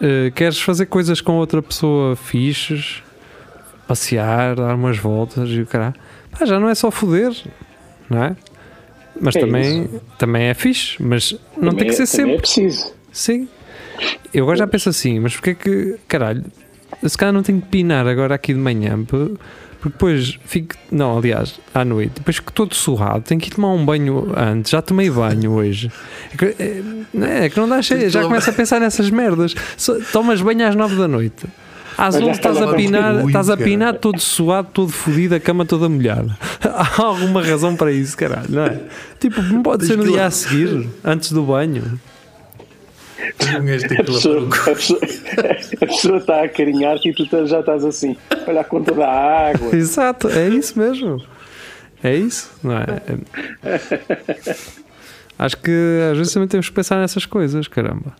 [0.00, 3.02] Eh, queres fazer coisas com outra pessoa fixes,
[3.86, 5.94] passear, dar umas voltas e o caralho.
[6.36, 7.32] Pá, já não é só foder,
[8.10, 8.36] não é?
[9.20, 12.34] Mas É também, também é fixe, mas não tem Também que é- ser também sempre.
[12.34, 12.92] É preciso.
[13.12, 13.48] Sim.
[14.34, 16.44] Eu agora já penso assim, mas porque é que, caralho,
[17.06, 19.36] se calhar não tenho que pinar agora aqui de manhã, porque
[19.84, 23.84] depois fico, não, aliás, à noite, depois fico todo surrado, tenho que ir tomar um
[23.86, 25.90] banho antes, já tomei banho hoje.
[26.32, 26.82] É que, é,
[27.14, 29.54] não é, é que não dá cheio, já começo a pensar nessas merdas.
[30.12, 31.46] Tomas banho às nove da noite.
[31.98, 35.40] Às Mas já 11 estás a pinar, estás a pinar todo suado, todo fodido, a
[35.40, 36.36] cama toda molhada.
[36.62, 38.80] Há alguma razão para isso, caralho, não é?
[39.18, 41.98] Tipo, não pode ser no dia a seguir, antes do banho.
[43.18, 45.00] um tem A pessoa, a pessoa,
[45.80, 48.16] a pessoa está a acarinhar-te e tu tá- já estás assim.
[48.46, 49.70] Olha a conta da água.
[49.76, 51.22] Exato, é isso mesmo.
[52.02, 52.84] É isso, não é?
[53.64, 54.56] É-
[55.38, 55.70] Acho que
[56.10, 58.14] às vezes também temos que pensar nessas coisas, caramba.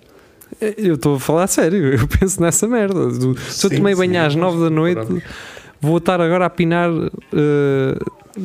[0.78, 3.08] Eu estou a falar a sério, eu penso nessa merda.
[3.08, 5.22] Do- Se eu Sim, tomei sim, banho às mas 9 da noite, pronto.
[5.80, 6.88] vou estar agora a pinar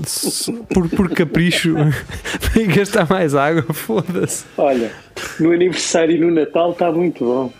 [0.03, 1.75] s- por, por capricho
[2.55, 4.45] e gastar mais água, foda-se.
[4.57, 4.91] Olha,
[5.39, 7.53] no aniversário e no Natal está muito bom.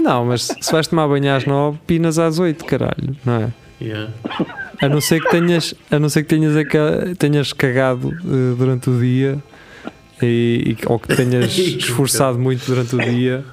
[0.00, 3.48] Não, mas se vais tomar banho às 9, pinas às 8, caralho, não é?
[3.80, 4.10] Yeah.
[4.80, 6.54] A não ser que tenhas, a não ser que tenhas,
[7.18, 9.38] tenhas cagado eh, durante o dia
[10.22, 13.44] e, e- ou que tenhas esforçado muito durante o dia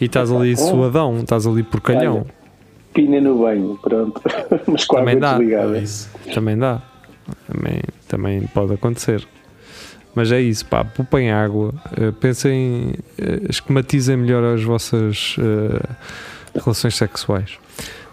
[0.00, 2.26] e estás ali suadão, estás ali porcalhão.
[2.94, 4.20] Pina no banho, pronto.
[4.66, 5.30] Mas com a Também dá.
[5.30, 5.78] É desligada.
[5.78, 6.10] isso.
[6.34, 6.82] Também dá.
[7.46, 9.26] Também, também pode acontecer.
[10.14, 16.96] Mas é isso, pá, poupem água, eh, pensem, eh, esquematizem melhor as vossas eh, relações
[16.96, 17.56] sexuais.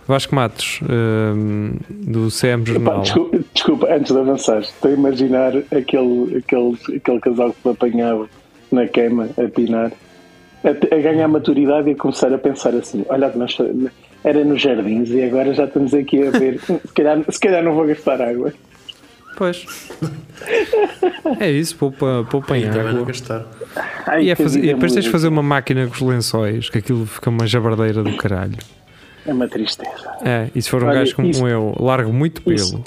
[0.10, 3.02] Vasco Matos, eh, do CM Epá, Jornal.
[3.04, 8.28] desculpa, desculpa, antes de avançar, estou a imaginar aquele, aquele, aquele casal que me apanhava
[8.72, 9.92] na cama a pinar,
[10.64, 13.56] a, a ganhar maturidade e a começar a pensar assim: olha, que nós
[14.24, 16.60] era nos jardins e agora já estamos aqui a ver.
[16.66, 18.52] se, calhar, se calhar não vou gastar água.
[19.38, 19.90] Pois.
[21.40, 23.06] É isso, poupa, poupem E também não água.
[23.06, 23.46] gastar.
[24.08, 26.70] Ai, E, é que fazer- e depois tens de fazer uma máquina com os lençóis,
[26.70, 28.58] que aquilo fica uma jabardeira do caralho.
[29.30, 30.10] É uma tristeza.
[30.26, 32.56] É, e se for um Olha, gajo como isso- eu, largo muito pelo.
[32.56, 32.84] isso-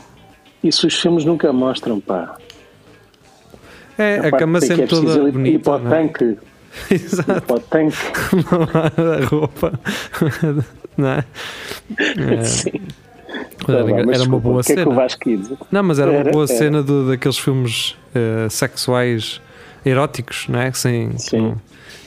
[0.62, 2.36] Isso os filmes nunca mostram, pá.
[3.98, 5.64] É, a parte cama é sempre preciso toda ir- ir bonita.
[5.70, 6.02] para o não é?
[6.08, 6.38] tanque.
[6.90, 7.96] Exato, Ir para o tanque.
[9.22, 9.72] a roupa.
[10.96, 11.24] Não é?
[11.98, 12.70] É, Sim.
[13.66, 15.06] era, Tá bem, era mas uma desculpa, boa é cena.
[15.38, 15.56] Dizer?
[15.70, 16.54] Não, mas era uma Era, boa era.
[16.58, 19.40] cena do- daqueles filmes eh, sexuais
[19.86, 20.70] eróticos, não é?
[20.72, 21.38] Sem, Sim.
[21.54, 21.56] com,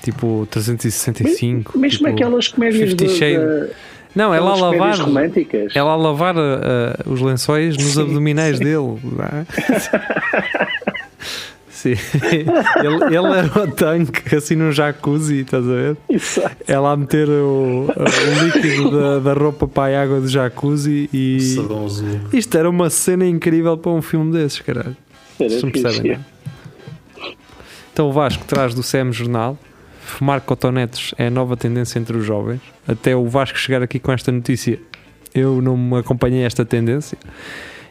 [0.04, 1.78] tipo 365.
[1.80, 3.70] Mesmo tipo, aquelas comédias Shades.
[3.70, 3.74] de,
[4.16, 4.98] Não, ela a lavar.
[4.98, 5.76] românticas.
[5.76, 6.40] Ela a lavar uh,
[7.06, 8.64] os lençóis nos Sim, abdominais sim.
[8.64, 8.98] dele.
[9.20, 9.46] é?
[11.70, 11.94] Sim.
[12.32, 15.98] Ele, ele era o tanque, assim num jacuzzi, estás a ver?
[16.10, 16.56] Exato.
[16.68, 21.38] Ela a meter o, o líquido da, da roupa para a água do jacuzzi e.
[22.34, 24.98] Isto era uma cena incrível para um filme desses, caralho.
[25.40, 26.20] Era Vocês não percebem, não é?
[27.94, 29.56] Então o Vasco traz do CM Jornal.
[30.06, 32.62] Fumar cotonetes é a nova tendência entre os jovens.
[32.88, 34.80] Até o Vasco chegar aqui com esta notícia,
[35.34, 37.18] eu não me acompanhei esta tendência.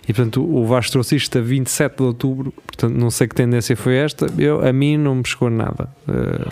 [0.09, 2.53] E portanto o Vasco trouxe isto a 27 de outubro.
[2.66, 4.27] Portanto, não sei que tendência foi esta.
[4.38, 5.88] Eu, a mim não me chegou nada.
[6.09, 6.46] Eh,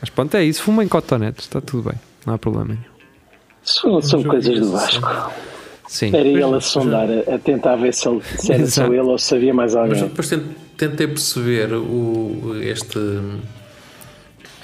[0.00, 0.62] mas pronto, é isso.
[0.62, 1.98] Fumem cotonetes, está tudo bem.
[2.26, 2.80] Não há problema nenhum.
[3.62, 5.06] São, são coisas do Vasco.
[5.88, 6.08] Sim.
[6.14, 9.18] Era ele a sondar, a, a tentar ver se, ele, se era só ele ou
[9.18, 10.02] se havia mais Mas alguém.
[10.08, 12.98] depois tent- tentei perceber o, este,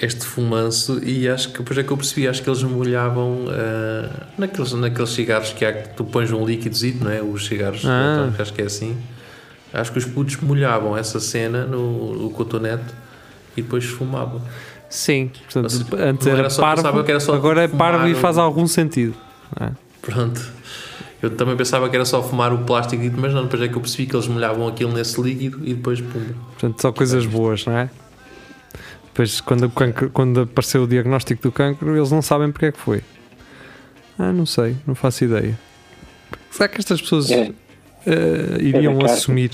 [0.01, 4.09] este fumanço e acho que depois é que eu percebi, acho que eles molhavam ah,
[4.37, 7.21] naqueles, naqueles cigarros que há que tu pões um líquidozinho, não é?
[7.21, 8.03] Os cigarros, Ah.
[8.07, 8.97] eletrónicos, acho que é assim.
[9.73, 12.83] Acho que os putos molhavam essa cena no, cotonete
[13.57, 14.41] e depois fumavam.
[14.89, 18.07] Sim, portanto, seja, antes era era só- parvo, pensava que era só agora é parvo
[18.07, 19.15] e faz algum sentido.
[19.59, 19.71] é?
[20.01, 20.39] Pronto.
[21.21, 23.79] Eu também pensava que era só fumar o plástico, mas não, depois é que eu
[23.81, 26.21] percebi que eles molhavam aquilo nesse líquido e depois pum.
[26.51, 27.89] Portanto, só coisas boas, não é?
[29.13, 32.79] Depois, quando, cancro- quando apareceu o diagnóstico do cancro, eles não sabem porque é que
[32.79, 33.01] foi.
[34.17, 35.57] Ah, não sei, não faço ideia.
[36.49, 37.51] Será que estas pessoas É.
[38.07, 39.51] eh, iriam É assumir?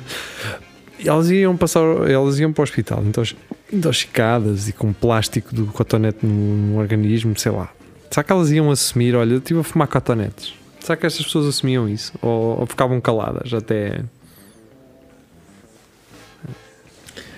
[1.06, 3.36] Elas iam passar, elas iam para o hospital intox-
[3.72, 6.34] intoxicadas e com plástico do cotonete no,
[6.74, 7.69] no organismo, sei lá.
[8.12, 9.15] Será que elas iam assumir?
[9.15, 10.54] Olha, eu estive a fumar cotonetes.
[10.80, 12.13] Será que estas pessoas assumiam isso?
[12.22, 14.02] Ou, ou ficavam caladas até.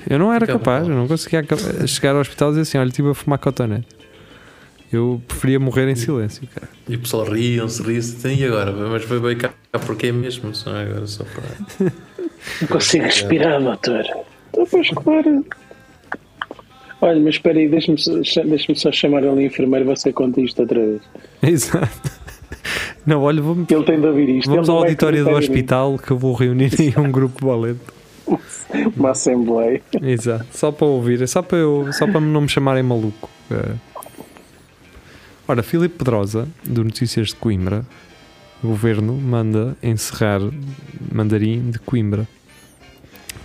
[0.09, 1.43] Eu não era capaz, eu não conseguia
[1.87, 3.87] chegar ao hospital e dizer assim: olha, estive a fumar cotonete.
[4.91, 6.67] Eu preferia morrer em silêncio, cara.
[6.89, 8.27] E o pessoal riam-se, riam-se.
[8.27, 8.71] E agora?
[8.73, 9.51] Mas foi bem cá
[9.85, 11.91] porque mesmo, só agora só para.
[12.61, 14.03] Não consigo respirar, doutor.
[14.49, 15.45] Então, pois, claro.
[16.99, 17.97] Olha, mas espera aí, deixa-me
[18.75, 21.01] só- chamar ali a enfermeira e você conta isto outra vez.
[21.41, 22.11] Exato.
[23.05, 24.49] Não, olha, vamos, Ele tem de ouvir isto.
[24.51, 27.79] vamos ao auditório do em hospital que eu vou reunir aí um grupo valente.
[28.95, 29.81] Uma assembleia.
[30.01, 33.29] Exato, só para ouvir, é só para, eu, só para não me chamarem maluco.
[33.49, 33.73] É.
[35.47, 37.85] Ora, Filipe Pedrosa, do Notícias de Coimbra,
[38.63, 40.39] o governo manda encerrar
[41.11, 42.27] Mandarim de Coimbra.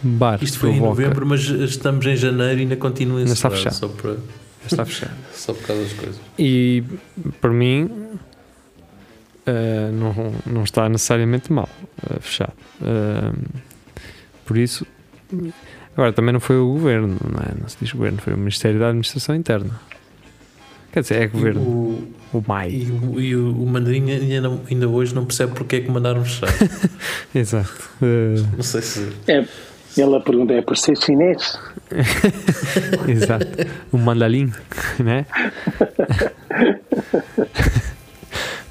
[0.02, 3.48] Bar Isto foi em provoca- novembro, mas estamos em janeiro e ainda continua Ainda está
[3.48, 3.92] encerrado, fechado.
[3.92, 4.16] Só, para,
[4.66, 5.14] Está fechado.
[5.32, 6.20] só por causa das coisas.
[6.38, 6.84] E
[7.40, 7.90] para mim
[9.46, 11.68] eh, não, não está necessariamente mal
[12.10, 12.52] eh, fechado.
[12.82, 13.32] Eh,
[14.46, 14.86] por isso,
[15.96, 17.60] agora também não foi o governo, não é?
[17.60, 19.78] Não se diz governo, foi o Ministério da Administração Interna.
[20.92, 22.70] Quer dizer, é governo, O, o MAI.
[22.70, 25.90] e o, e o, o mandarim ainda, não- ainda hoje não percebe porque é que
[25.90, 26.48] mandaram fechar.
[27.34, 27.90] Exato.
[28.00, 29.12] Eh, Não sei se.
[29.28, 29.44] É,
[29.98, 31.58] ele a pergunta é por ser chinês?
[33.08, 33.46] exato.
[33.92, 34.50] O mandarim,
[34.98, 35.26] né?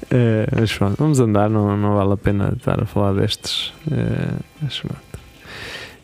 [0.08, 3.72] Eh, mas pronto, vamos andar, não, não vale a pena estar a falar destes.
[3.90, 5.00] eh, mas pronto.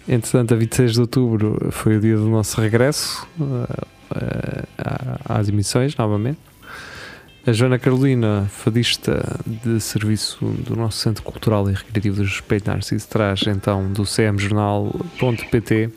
[0.08, 5.96] Entretanto, a 26 de outubro foi o dia do nosso regresso eh, à- às emissões,
[5.96, 6.38] novamente.
[7.46, 13.08] A Joana Carolina, fadista de serviço do nosso Centro Cultural e Recreativo do Respeito Narciso,
[13.08, 15.90] traz então do cmjornal.pt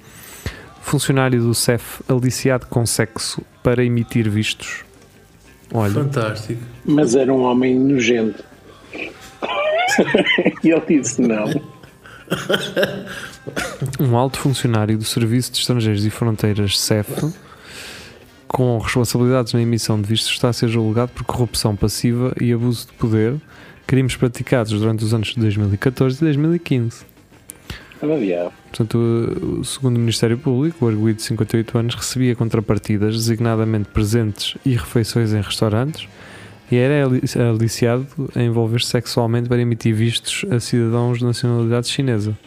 [0.81, 4.83] funcionário do CEF aliciado com sexo para emitir vistos.
[5.73, 6.61] Olha, Fantástico.
[6.85, 8.43] Mas era um homem nojento.
[10.63, 11.45] e ele disse não.
[13.99, 17.33] Um alto funcionário do Serviço de Estrangeiros e Fronteiras CEF
[18.55, 22.87] com responsabilidades na emissão de vistos está a ser julgado por corrupção passiva e abuso
[22.87, 23.35] de poder,
[23.85, 27.05] crimes praticados durante os anos de 2014 e 2015.
[28.01, 28.53] Era diabo.
[28.69, 34.71] Portanto, segundo o Ministério Público, o arguido de 58 anos, recebia contrapartidas, designadamente presentes e
[34.71, 36.07] refeições em restaurantes,
[36.71, 42.37] e era ali- aliciado a envolver-se sexualmente para emitir vistos a cidadãos de nacionalidade chinesa.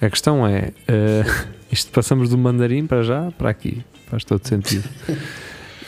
[0.00, 1.24] A questão é, eh,
[1.70, 4.88] isto passamos do mandarim para já, para aqui, faz todo sentido.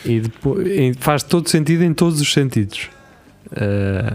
[0.07, 0.67] E depois,
[0.99, 2.91] faz todo sentido em todos os sentidos.
[3.55, 4.13] Eh,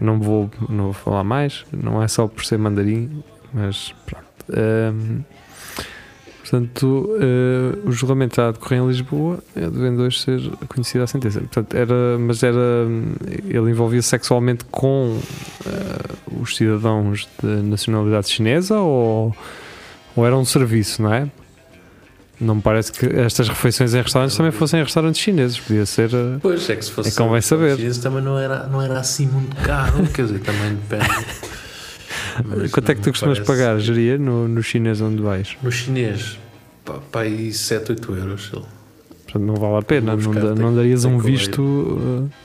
[0.00, 4.24] não vou, não vou falar mais, não é só por ser mandarim, mas pronto.
[4.52, 5.22] Ahm,
[6.42, 11.06] portanto, eh, o julgamento está a decorrer em Lisboa, é devendo hoje ser conhecida a
[11.06, 11.40] sentença.
[11.40, 12.58] Portanto, era, mas era,
[13.48, 15.18] ele envolvia sexualmente com
[15.66, 19.34] eh, os cidadãos de nacionalidade chinesa ou,
[20.16, 21.28] ou era um serviço, não é?
[22.40, 26.10] Não me parece que estas refeições em restaurantes também fossem em restaurantes chineses, podia ser.
[26.12, 27.10] eh, Pois é que se fosse.
[27.10, 27.76] É convém saber.
[27.76, 31.26] chinês também não era, não era assim muito caro, quer dizer, também depende.
[32.44, 35.56] Mas Quanto é que não tu costumas parece- pagar, geria, no, no chinês onde vais?
[35.62, 36.38] No chinês,
[36.84, 38.48] pá, pá aí 7, 8 euros.
[38.48, 42.28] Portanto, não vale a pena, não, tenho- não darias um visto.
[42.30, 42.36] eh,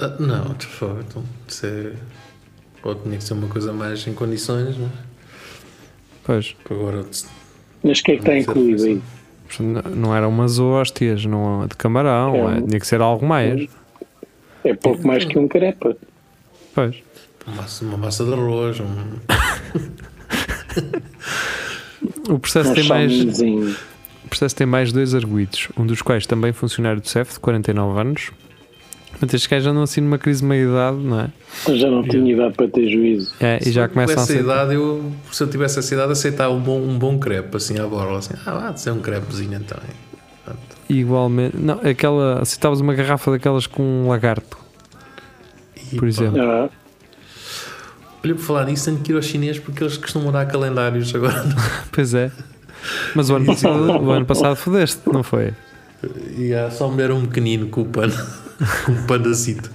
[0.00, 1.92] Ah, não, por favor, então, isso é.
[2.82, 4.90] Ou tinha que ser uma coisa mais em condições, não é?
[6.24, 6.54] pois.
[6.68, 7.04] Agora,
[7.82, 9.02] Mas o que é que está incluído aí?
[9.46, 12.58] Portanto, Não não eram umas hóstias não, de camarão, É.
[12.58, 13.68] é, tinha que ser algo mais.
[14.64, 15.94] É pouco mais que um carepa.
[16.74, 16.96] Pois.
[17.46, 18.86] Uma massa, de arroz, um,
[22.28, 23.12] O processo Um tem mais,
[24.24, 28.00] o processo tem mais dois arguídos, um dos quais também funcionário do CEF, de 49
[28.00, 28.30] anos.
[29.10, 31.28] Portanto, estes gajos andam assim numa crise de meia-idade, não é?
[31.68, 33.32] Eu já não tinha idade para ter juízo.
[33.38, 36.52] É, e já Se eu começam a idade, eu, se eu tivesse essa idade, aceitava
[36.52, 39.54] um bom, um bom crepe, assim, à borla, assim, ah, vá, de ser um crepezinho
[39.54, 39.78] então.
[40.44, 40.58] Pronto.
[40.88, 41.56] Igualmente.
[41.56, 42.40] Não, aquela.
[42.42, 44.58] Aceitavas uma garrafa daquelas com um lagarto,
[45.92, 46.42] E, por pá, exemplo.
[46.42, 46.68] Ah,
[48.24, 51.44] Olha, por falar nisso, tenho que ir aos chineses porque eles costumam dar calendários agora.
[51.92, 52.32] Pois é.
[53.14, 55.52] Mas o ano passado, o ano passado fodeste, não foi?
[56.36, 58.14] E há só me deram um pequenino com o pano,
[58.86, 59.70] com um pandacito.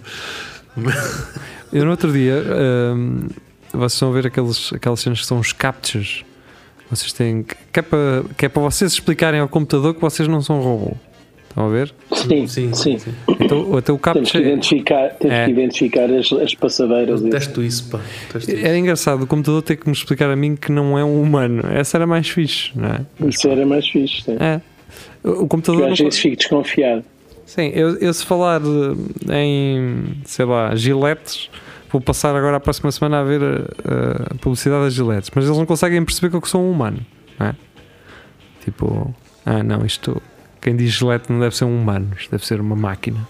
[1.72, 2.44] Eu no outro dia,
[2.96, 3.28] hum,
[3.72, 6.24] vocês estão a ver aqueles, aquelas cenas que são os captchas.
[6.90, 10.28] Vocês têm que, que, é para, que é para vocês explicarem ao computador que vocês
[10.28, 10.98] não são robô.
[11.60, 11.93] Estão a ver?
[12.48, 12.98] Sim, sim.
[13.38, 14.39] Então, até o Temos captcha.
[14.39, 15.45] que identificar, temos É.
[15.45, 17.22] que identificar as, as passadeiras.
[17.24, 18.00] Testo isso, pá.
[18.32, 18.65] Testo isso.
[18.65, 21.62] Era engraçado o computador ter que me explicar a mim que não é um humano.
[21.74, 23.02] Essa era mais fixe, não é?
[23.28, 24.22] Isso era mais fixe.
[24.22, 24.38] Sim.
[24.39, 24.62] É.
[25.22, 25.84] O computador.
[25.91, 27.04] às Não, vezes fico desconfiado.
[27.45, 31.50] sim, eu, eu se falar eh, em, sei lá, giletes,
[31.91, 35.58] vou passar agora a próxima semana a ver a, a publicidade das giletes, mas eles
[35.58, 37.00] não conseguem perceber que eu sou um humano,
[37.38, 37.56] não é?
[38.63, 39.13] Tipo,
[39.45, 40.22] ah, não, isto.
[40.62, 43.28] Quem diz gilete não deve ser um humano, isto deve ser uma máquina.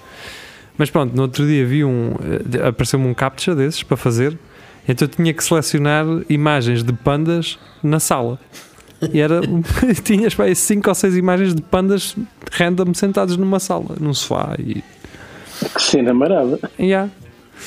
[0.77, 2.15] Mas pronto, no outro dia vi um.
[2.53, 4.37] eh, apareceu-me um captcha desses para fazer,
[4.87, 8.39] então eu tinha que selecionar imagens de pandas na sala.
[9.13, 9.41] E era.
[10.03, 12.15] tinhas para aí 5 ou 6 imagens de pandas
[12.51, 14.55] random sentados numa sala, num sofá.
[14.57, 14.83] E.
[15.73, 16.59] Que cena marada.
[16.93, 17.09] há.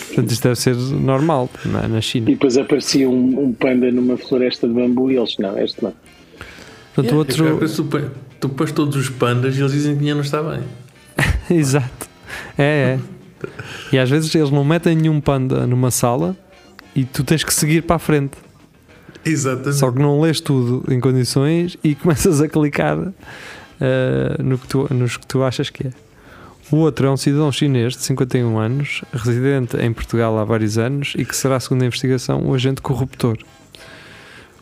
[0.06, 2.30] Portanto, isto deve ser normal na, na China.
[2.30, 5.92] E depois aparecia um, um panda numa floresta de bambu e eles, não, este não.
[6.94, 8.22] Portanto, Yeah, outro.
[8.42, 10.64] Tu, pões todos os pandas e eles dizem que ainda não está bem.
[11.48, 12.08] Exato.
[12.58, 13.00] É, é.
[13.92, 16.36] E às vezes eles não metem nenhum panda numa sala
[16.92, 18.36] e tu tens que seguir para a frente.
[19.24, 19.76] Exatamente.
[19.76, 22.98] Só que não lês tudo em condições e começas a clicar
[23.80, 25.90] eh, no que tu, nos que tu achas que é.
[26.72, 31.12] O outro é um cidadão chinês de 51 anos, residente em Portugal há vários anos
[31.16, 33.38] e que será, segundo a investigação, um agente corruptor.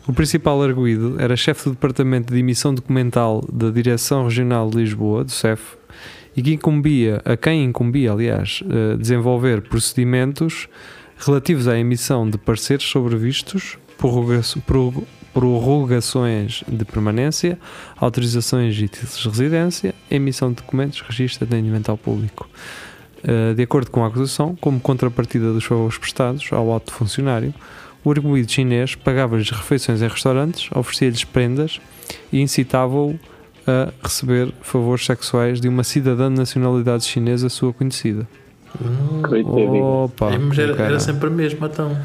[0.07, 5.23] O principal arguído era chefe do Departamento de Emissão Documental da Direção Regional de Lisboa,
[5.23, 5.75] do CEF,
[6.35, 10.67] e que incumbia, a quem incumbia, aliás, eh, desenvolver procedimentos
[11.17, 17.59] relativos à emissão de pareceres sobre vistos, prorroga- prorro- prorrogações de permanência,
[17.97, 22.49] autorizações e títulos de residência, emissão de documentos, registro de atendimento ao público.
[23.23, 27.53] Uh, de acordo com a acusação, como contrapartida dos favores prestados ao alto funcionário,
[28.03, 31.79] o arguído chinês pagava-lhes refeições em restaurantes, oferecia-lhes prendas
[32.31, 33.19] e incitava-o
[33.67, 38.27] a receber favores sexuais de uma cidadã de nacionalidade chinesa sua conhecida.
[38.81, 39.83] Hum, Coitadinho.
[40.05, 41.95] Opa, é, mas era, era sempre a mesma, então.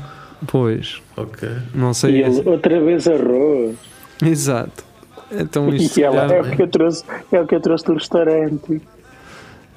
[0.46, 1.48] Pois, Ok.
[1.74, 2.22] não E sei.
[2.22, 3.74] ele outra vez arroz.
[4.22, 4.85] Exato.
[5.32, 7.94] Então isto E ela é o que eu trouxe, é o que eu trouxe do
[7.94, 8.82] restaurante.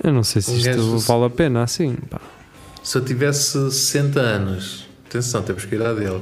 [0.03, 1.95] Eu não sei se Um isto gajo- vale a pena assim.
[2.10, 2.19] pá.
[2.84, 6.22] Se eu tivesse 60 anos, atenção, temos que cuidar dele.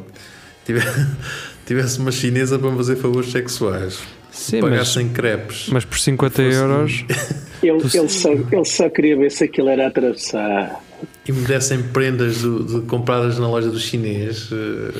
[0.65, 0.81] Tive-
[1.65, 3.99] Tivesse uma chinesa para me fazer favores sexuais,
[4.31, 7.05] Sim, mas, pagassem crepes mas por 50 Fosse- euros.
[7.63, 10.79] Ele, Tu- ele, só, ele só queria ver se aquilo era atravessar.
[11.27, 14.91] e me dessem prendas do- de- compradas na loja do chinês, eh,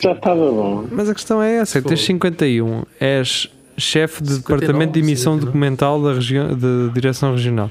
[0.00, 0.86] Já estava bom.
[0.92, 2.06] Mas a questão é essa: tens Fogo.
[2.20, 5.46] 51, és chefe de 59, departamento de emissão 59.
[5.46, 7.70] documental da região, de direção regional.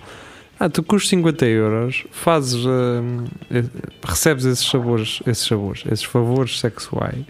[0.59, 3.63] Ah, tu custas 50 euros, fazes, hum, eh,
[4.03, 7.25] recebes esses sabores, esses sabores, esses favores sexuais,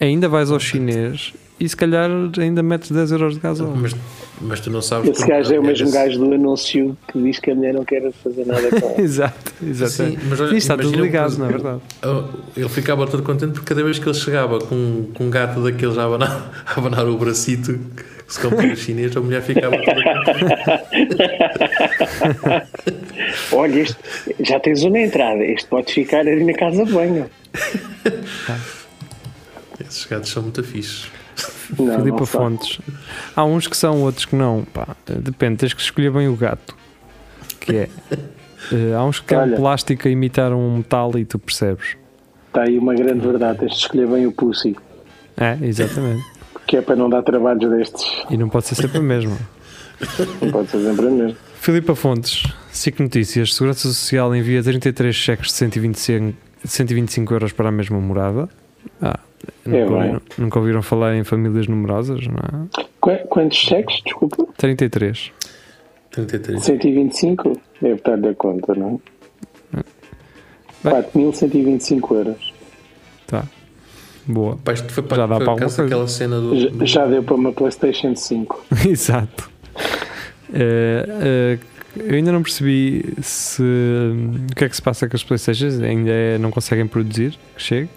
[0.00, 3.76] ainda vais ao chinês e se calhar ainda metes 10 euros de gasóleo.
[3.76, 3.94] mas,
[4.40, 5.10] mas tu não sabes.
[5.10, 7.84] Esse gajo é o mesmo esse- gajo do anúncio que diz que a mulher não
[7.84, 9.02] quer fazer nada com ele.
[9.02, 9.92] Exato, exato.
[9.92, 11.80] Sim, mas olha, Isto está tudo ligado, na é verdade.
[12.04, 12.24] Oh,
[12.58, 15.98] Ele ficava todo contente porque cada vez que ele chegava com, com um gato daqueles
[15.98, 17.78] a abanar, a abanar o bracito
[18.26, 21.16] que se compra no chinês, a mulher ficava toda contente.
[23.52, 23.96] Olha, este,
[24.40, 25.44] já tens uma entrada.
[25.44, 27.28] Este pode ficar ali na casa de banho.
[29.80, 31.06] Esses gatos são muito fixes.
[31.78, 32.26] Não, Filipa.
[32.26, 32.80] Fontes.
[33.34, 34.64] Há uns que são, outros que não.
[34.64, 36.76] Pá, depende, tens que escolher bem o gato.
[37.60, 37.88] Que é.
[38.72, 41.96] eh, há uns que é um plástico a imitar um metal e tu percebes.
[42.48, 43.60] Está aí uma grande verdade.
[43.60, 44.76] Tens de escolher bem o pussy.
[45.36, 46.24] É, exatamente.
[46.66, 48.04] Que é para não dar trabalhos destes.
[48.28, 49.36] E não pode ser sempre a mesma.
[50.40, 51.36] Não pode ser sempre a mesma.
[51.54, 53.54] Filipa Fontes, SIC Notícias.
[53.54, 58.48] Segurança Social envia 33 cheques de 125, 125 euros para a mesma morada.
[59.00, 59.20] Ah,
[59.66, 59.82] É bem.
[59.84, 62.80] ouviram, nunca ouviram falar em famílias numerosas, não é?
[63.00, 64.02] Qu- Quantos cheques?
[64.04, 64.46] Desculpa.
[64.56, 65.32] 33.
[66.10, 66.62] 33.
[66.62, 67.52] 125?
[67.80, 69.00] Deve estar da conta, não
[69.74, 69.82] é?
[70.82, 70.92] Bem.
[70.92, 72.54] 4.125 euros.
[73.26, 73.44] Tá.
[74.26, 74.56] Boa.
[74.64, 76.58] Pá, isto foi para, Já dá foi para alguma daquela cena do.
[76.58, 78.64] Já, do- já deu para uma PlayStation 5.
[78.88, 79.50] Exato.
[80.52, 81.58] Eh, eh,
[81.96, 86.10] eu ainda não percebi se o que é que se passa com as Playstations, ainda
[86.10, 87.88] é- não conseguem produzir, que chegue.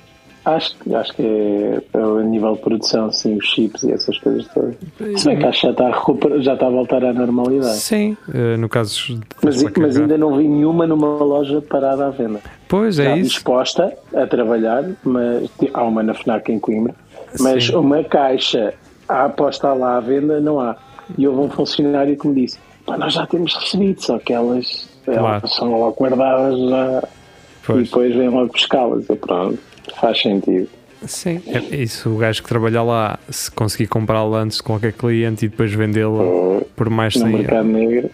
[0.45, 4.17] Acho, que- acho que é, é a nível de produção, sim, os chips e essas
[4.19, 4.75] coisas todas.
[5.17, 7.77] Se bem que acho que já está a, recuperar, já está a voltar à normalidade.
[7.77, 9.19] Sim, eh, no caso.
[9.41, 12.41] Mas, mas ainda não vi nenhuma numa loja parada à venda.
[12.67, 13.29] Pois Já é isso.
[13.35, 16.93] disposta a trabalhar, mas há uma na FNAC em Coimbra,
[17.39, 17.75] mas Sim.
[17.75, 18.73] uma caixa
[19.07, 20.75] a aposta lá à venda não há.
[21.17, 24.89] E houve um funcionário que me disse: "Pá, nós já temos recebido, só que elas,
[25.05, 25.21] Claro.
[25.37, 27.83] elas são logo guardadas já e Pois.
[27.89, 29.09] depois vêm logo buscá-las.
[29.09, 29.57] Eu, Pronto,
[30.03, 30.67] faz sentido.
[31.05, 32.09] Sim, é isso.
[32.09, 36.61] O gajo que trabalha lá, se conseguir comprá-la antes de qualquer cliente e depois vendê-la
[36.75, 38.09] por mais No 100 mercado negro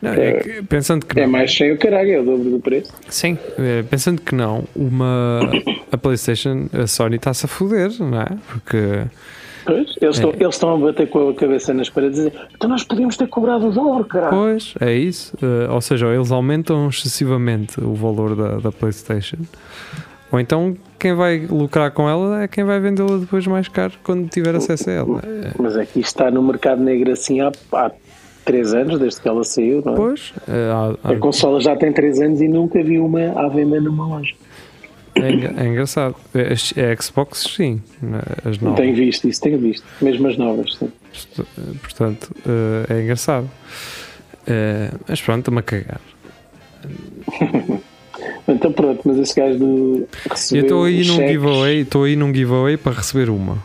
[0.00, 2.60] Não, é que, pensando que é não, mais sem o caralho, é o dobro do
[2.60, 2.92] preço.
[3.08, 5.40] sim, é, pensando que não, uma
[5.90, 8.28] a PlayStation, a Sony está-se a foder, não é?
[8.48, 8.78] Porque
[9.64, 12.68] Pois, eles, estão, eles estão a bater com a cabeça nas paredes e dizer: então
[12.68, 14.36] nós podíamos ter cobrado o dólar, caralho.
[14.36, 15.36] Pois, é isso.
[15.40, 19.36] Eh, ou seja, ou eles aumentam excessivamente o valor da, da PlayStation,
[20.32, 24.28] ou então quem vai lucrar com ela é quem vai vendê-la depois mais caro quando
[24.28, 25.20] tiver acesso a ela.
[25.24, 27.90] Eh, Mas aqui está no mercado negro assim há, há
[28.44, 29.96] três anos, desde que ela saiu, não é?
[29.96, 33.48] Pois, eh, há- há- A consola já tem 3 anos e nunca vi uma à
[33.48, 34.32] venda numa loja.
[35.16, 36.14] é, é engraçado.
[36.32, 38.78] É, as- é Xbox, sim, né, as novas.
[38.78, 39.84] Tenho visto isso, tenho visto.
[40.00, 40.90] Mesmo as novas, sim.
[41.82, 43.50] Portanto, eh, é engraçado.
[44.46, 46.00] Eh, mas pronto, estou-me a cagar.
[48.62, 50.08] Então pronto, mas esse gajo do
[50.52, 51.30] Eu estou aí num cheques.
[51.32, 53.58] giveaway, estou aí num giveaway para receber uma.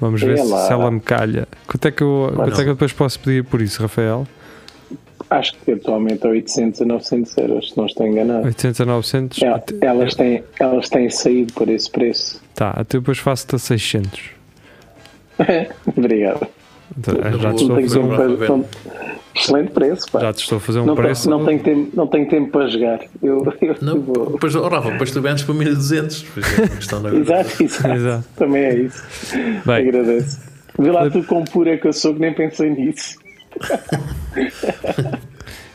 [0.00, 0.66] Vamos ver É se, lá.
[0.66, 1.46] se ela me calha.
[1.64, 4.26] Quanto é, que eu, quanto é que eu depois posso pedir por isso, Rafael?
[5.28, 8.46] Acho que atualmente é 800 a 900 euros, se não estou enganado.
[8.46, 9.42] 800 a 900?
[9.42, 12.42] É, elas, têm, elas têm saído por esse preço.
[12.56, 14.30] Tá, até depois faço-te a 600.
[15.96, 16.48] Obrigado.
[16.98, 18.08] Então, já, te estou a fazer, um-
[18.56, 18.64] não-
[19.34, 20.20] Excelente preço, pá.
[20.20, 21.22] já te estou a fazer um não, preço.
[21.28, 23.00] tenho, não, tenho tempo, não tenho tempo para jogar.
[23.22, 26.24] Eu, eu Não, vou- depois, oh, Rafa, depois tu vendes para 1200.
[26.34, 26.62] Pois é,
[27.16, 27.92] Exato, exato.
[27.94, 28.24] Exato.
[28.36, 29.02] Também é isso.
[29.64, 30.40] Bem, Agradeço.
[30.78, 33.16] Vê lá tu com pura que eu sou que nem pensei nisso.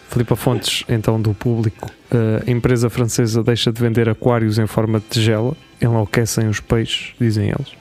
[0.10, 1.90] Filipa Fontes, então do público.
[2.12, 5.56] Uh, a empresa francesa deixa de vender aquários em forma de tigela.
[5.82, 7.72] Enlouquecem os peixes, dizem eles.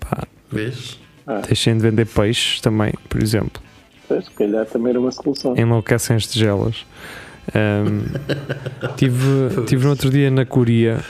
[0.00, 0.98] Pá, Vês?
[1.46, 3.62] Deixem de vender peixes também, por exemplo.
[4.06, 5.54] Pois, Se calhar também era uma solução.
[5.56, 6.86] enlouquecem as tigelas.
[7.54, 8.04] Ahm,
[8.96, 11.02] tive, tive no outro dia na Coreia,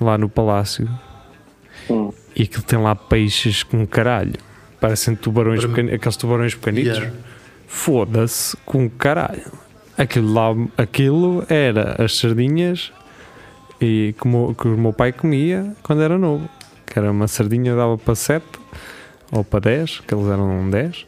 [0.00, 0.88] lá no palácio,
[1.90, 2.12] Hum.
[2.36, 4.34] e aquilo tem lá peixes com caralho.
[4.80, 6.98] Parecem tubarões, pequeni- aqueles tubarões pequenitos.
[6.98, 7.16] Yeah.
[7.66, 9.42] Foda-se com caralho.
[9.96, 12.92] Aquilo lá, aquilo era as sardinhas
[13.80, 16.48] e que, o meu- que o meu pai comia quando era novo.
[16.92, 18.44] Que era uma sardinha dava para 7
[19.30, 21.06] ou para 10, que eles eram 10.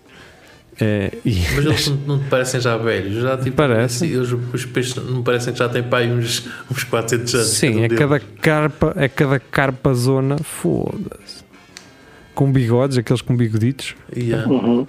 [0.80, 3.22] É, e Mas eles não, te parecem já velhos?
[3.22, 4.07] Já, tipo, Parece.
[4.07, 7.47] eles- os peixes não me parecem que já têm para aí uns, uns 400 anos.
[7.49, 11.45] Sim, cada um é cada carpa, é cada carpa zona, foda-se.
[12.35, 13.95] Com bigodes, aqueles com bigoditos.
[14.16, 14.49] Yeah.
[14.51, 14.87] Uhum.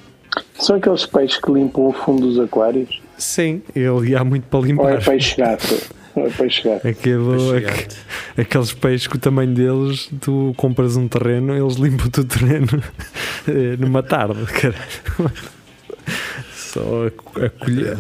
[0.58, 3.00] São aqueles peixes que limpam o fundo dos aquários?
[3.18, 4.94] Sim, ele ia muito para Ou limpar.
[4.94, 5.76] é peixe gato?
[6.38, 6.88] Peixe gato?
[6.88, 7.96] Aquilo, aque- gato.
[8.38, 12.68] aqueles peixes que o tamanho deles, tu compras um terreno, eles limpam-te o terreno
[13.48, 15.32] eh, numa tarde, caralho.
[16.54, 17.98] Só a, a colher.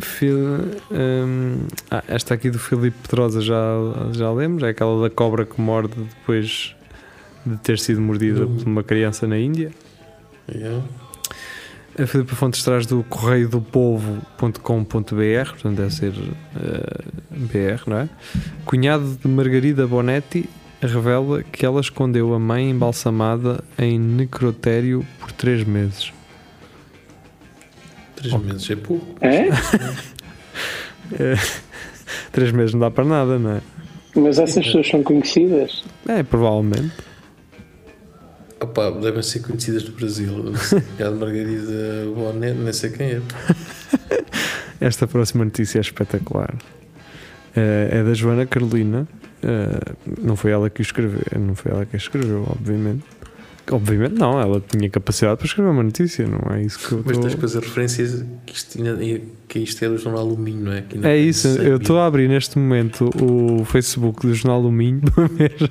[0.00, 1.58] Fil- hum,
[1.90, 3.74] ah, esta aqui do Filipe Pedrosa já,
[4.12, 6.74] já lemos, é aquela da cobra que morde depois
[7.44, 9.70] de ter sido mordida por uma criança na Índia.
[10.52, 10.82] Yeah.
[11.98, 16.14] A Filipe Fontes traz do correio do povo.com.br, portanto deve ser
[16.56, 18.08] eh, BR, não é?
[18.64, 20.48] Cunhado de Margarida Bonetti
[20.80, 26.12] revela que ela escondeu a mãe embalsamada em necrotério por três meses.
[28.16, 29.06] Três meses é pouco.
[31.20, 31.34] É?
[32.32, 33.60] Três meses não dá para nada, não é?
[34.16, 35.84] Mas essas pessoas são conhecidas?
[36.08, 36.90] É, provavelmente.
[38.62, 40.30] Opa, devem ser conhecidas do Brasil.
[41.04, 43.22] A Margarida Bonet, nem sei quem é.
[44.80, 46.54] Esta próxima notícia é espetacular.
[47.56, 49.06] Eh, é da Joana Carolina.
[49.42, 53.04] Eh, não foi ela que escreveu, não foi ela que a escreveu, obviamente.
[53.72, 57.16] Obviamente não, ela tinha capacidade para escrever uma notícia, não é isso que eu Mas
[57.16, 58.78] tô- tens coisas referências que isto,
[59.48, 60.82] que isto é do jornal Alumínio, não é?
[60.82, 64.62] Que ainda É isso, 100 eu estou a abrir neste momento o Facebook do Jornal
[64.62, 65.70] do Minho para ver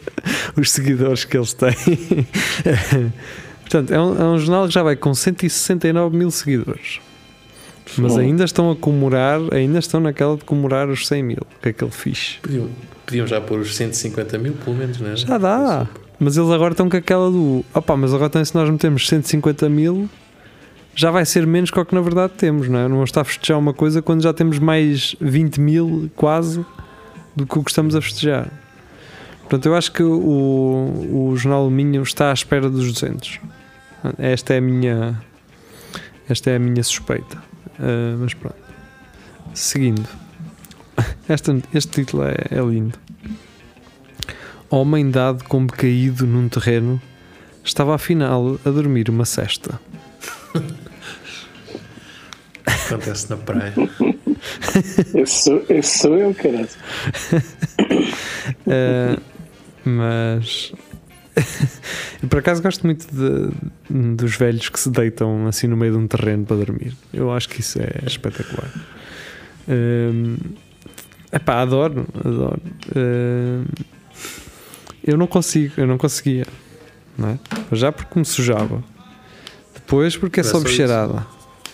[0.57, 1.71] os seguidores que eles têm.
[3.61, 6.99] Portanto, é um, é um jornal que já vai com 169 mil seguidores.
[7.97, 8.19] Mas Bom.
[8.19, 11.91] ainda estão a comemorar, ainda estão naquela de comemorar os 100 mil, que é aquele
[11.91, 12.37] fixe.
[12.41, 12.69] Podiam,
[13.05, 15.15] podiam já pôr os 150 mil, pelo menos, não é?
[15.15, 15.87] Já dá.
[16.23, 17.65] Mas eles agora estão com aquela do.
[17.73, 20.07] Opá, mas agora se nós metemos 150 mil,
[20.93, 22.87] já vai ser menos que o que na verdade temos, não é?
[22.87, 26.63] Não estar a festejar uma coisa quando já temos mais 20 mil, quase,
[27.35, 28.51] do que o que estamos a festejar.
[29.39, 33.39] Portanto, eu acho que o, o Jornal Alumínio está à espera dos 200.
[34.19, 35.19] Esta é a minha,
[36.29, 37.39] esta é a minha suspeita.
[37.79, 38.61] Uh, mas pronto.
[39.55, 40.07] Seguindo,
[41.27, 42.93] este, este título é, é lindo.
[44.71, 47.01] Homem dado como caído num terreno
[47.63, 49.79] estava afinal a dormir uma cesta.
[52.65, 53.73] Acontece na praia.
[55.13, 56.67] Esse sou, esse sou eu, caralho.
[58.65, 59.21] Uh,
[59.85, 60.71] mas
[62.23, 63.51] eu por acaso gosto muito de-
[64.15, 66.95] dos velhos que se deitam assim no meio de um terreno para dormir.
[67.13, 68.71] Eu acho que isso é espetacular.
[69.67, 70.37] Um,
[71.31, 72.61] epá, adoro, adoro.
[72.95, 73.63] Um,
[75.03, 76.45] eu não consigo, eu não conseguia,
[77.17, 77.39] não é?
[77.71, 78.83] Já porque me sujava.
[79.73, 81.25] Depois porque é é só bexerada.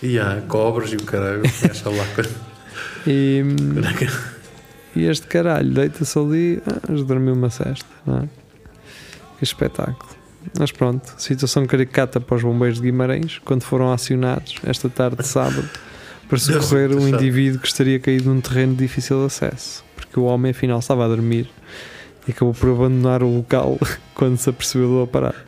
[0.02, 1.42] E há cobras e o caralho.
[3.06, 3.44] E,
[4.96, 8.30] e este caralho deita-se ali, ah, mas dormiu uma cesta, não é?
[9.38, 10.18] Que espetáculo.
[10.58, 15.28] Mas pronto, situação caricata para os bombeiros de Guimarães, quando foram acionados esta tarde de
[15.28, 15.70] sábado
[16.30, 20.52] para socorrer um indivíduo que estaria caído num terreno de difícil acesso, porque o homem
[20.52, 21.50] afinal estava a dormir
[22.28, 23.78] e acabou por abandonar o local
[24.14, 25.48] quando se apercebeu do aparato.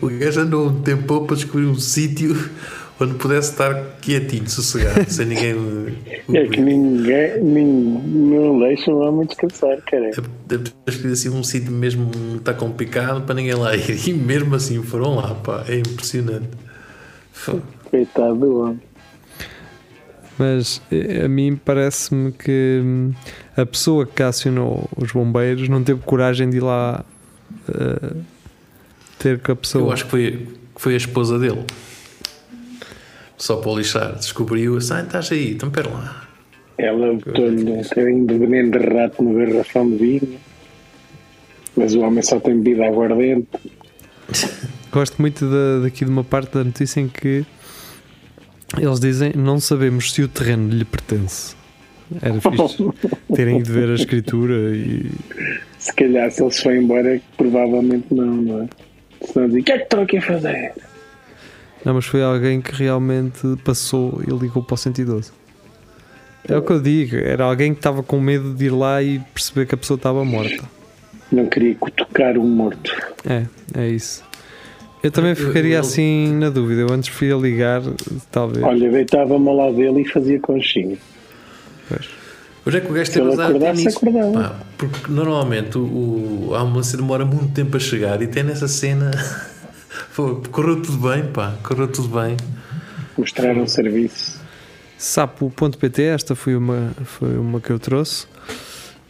[0.00, 2.34] O gajo andou um tempo para descobrir um sítio
[3.00, 5.54] onde pudesse estar quietinho, sossegado, sem ninguém.
[5.54, 10.10] o É que ninguém, ninguém não deixa o homem descansar, cara.
[10.46, 13.84] Deve ter escolhido assim um sítio mesmo está complicado para ninguém lá ir.
[14.08, 16.48] E mesmo assim foram lá, pá, é impressionante.
[17.90, 18.80] Coitado do homem.
[20.38, 23.12] Mas eh, a mim parece-me que hum,
[23.56, 27.04] a pessoa que acionou os bombeiros não teve coragem de ir lá
[27.68, 28.16] eh,
[29.18, 29.84] ter com a pessoa.
[29.84, 31.64] Eu acho que foi, que foi a esposa dele.
[33.36, 34.14] Só para o lixar.
[34.16, 36.28] Descobriu assim, ah, estás aí, então pera lá.
[36.76, 40.40] Ela botou-lhe um bocadinho de veneno de rato no garrafão de vinho.
[41.76, 43.48] Mas o homem só tem bebida aguardente.
[44.90, 47.44] Gosto muito da, daqui de uma parte da notícia em que
[48.78, 51.54] eles dizem não sabemos se o terreno lhe pertence.
[52.20, 52.84] Era fixe
[53.34, 55.10] terem ido ver a escritura e
[55.78, 58.68] Se calhar se ele se foi embora, provavelmente não, não é?
[59.26, 60.72] Se não diz, o que é que estou aqui a fazer?
[61.84, 65.32] Não, mas foi alguém que realmente passou e ligou para o 112.
[66.46, 69.18] É o que eu digo, era alguém que estava com medo de ir lá e
[69.18, 70.62] perceber que a pessoa estava morta.
[71.32, 72.94] Não queria cutucar um morto.
[73.26, 73.44] É,
[73.74, 74.22] é isso.
[75.04, 76.80] Eu também Eu- ficaria eu- assim na dúvida.
[76.80, 77.82] Eu antes fui a ligar,
[78.32, 78.64] talvez.
[78.64, 80.96] Olha, deitava-me ao lado dele e fazia conchinha.
[81.88, 82.08] Pois.
[82.66, 84.00] Hoje é que o gajo teve azar até nisso.
[84.32, 85.82] Pá, porque normalmente o,
[86.48, 89.10] o- a ambulância demora muito tempo a chegar e tem nessa cena.
[90.16, 92.36] Pô, correu tudo bem, pá, correu tudo bem.
[93.18, 94.40] Mostrar um serviço.
[94.96, 98.26] Sapo.pt, esta foi uma, foi uma que eu trouxe.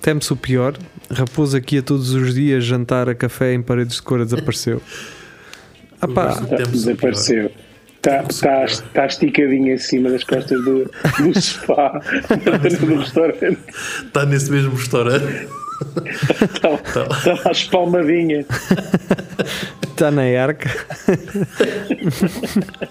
[0.03, 0.74] Teme-se o pior.
[1.11, 4.82] Raposa aqui a todos os dias jantar a café em paredes de cor desapareceu.
[6.05, 7.50] Ah pá, gosto- Temos o desapareceu.
[7.96, 11.98] Está tá, tá esticadinho em cima das costas do, do sofá
[12.84, 13.59] do restaurante.
[14.07, 15.48] Está nesse mesmo restaurante.
[16.43, 18.45] Está tá lá espalmadinha.
[19.95, 20.70] está na arca.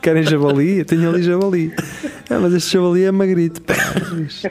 [0.02, 0.80] Querem javali?
[0.80, 1.74] Eu tenho ali javali.
[2.30, 3.62] Ah, mas este javali é magrito.
[3.62, 3.76] Pá.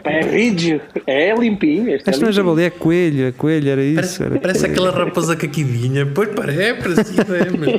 [0.04, 0.82] É rígido.
[1.06, 1.90] É limpinho.
[1.90, 3.26] Este, Este não é javali, é coelho.
[3.26, 4.18] É coelho, era isso.
[4.18, 6.06] Parece, Era parece aquela raposa caquidinha.
[6.06, 7.72] Pois é parecido, é, mas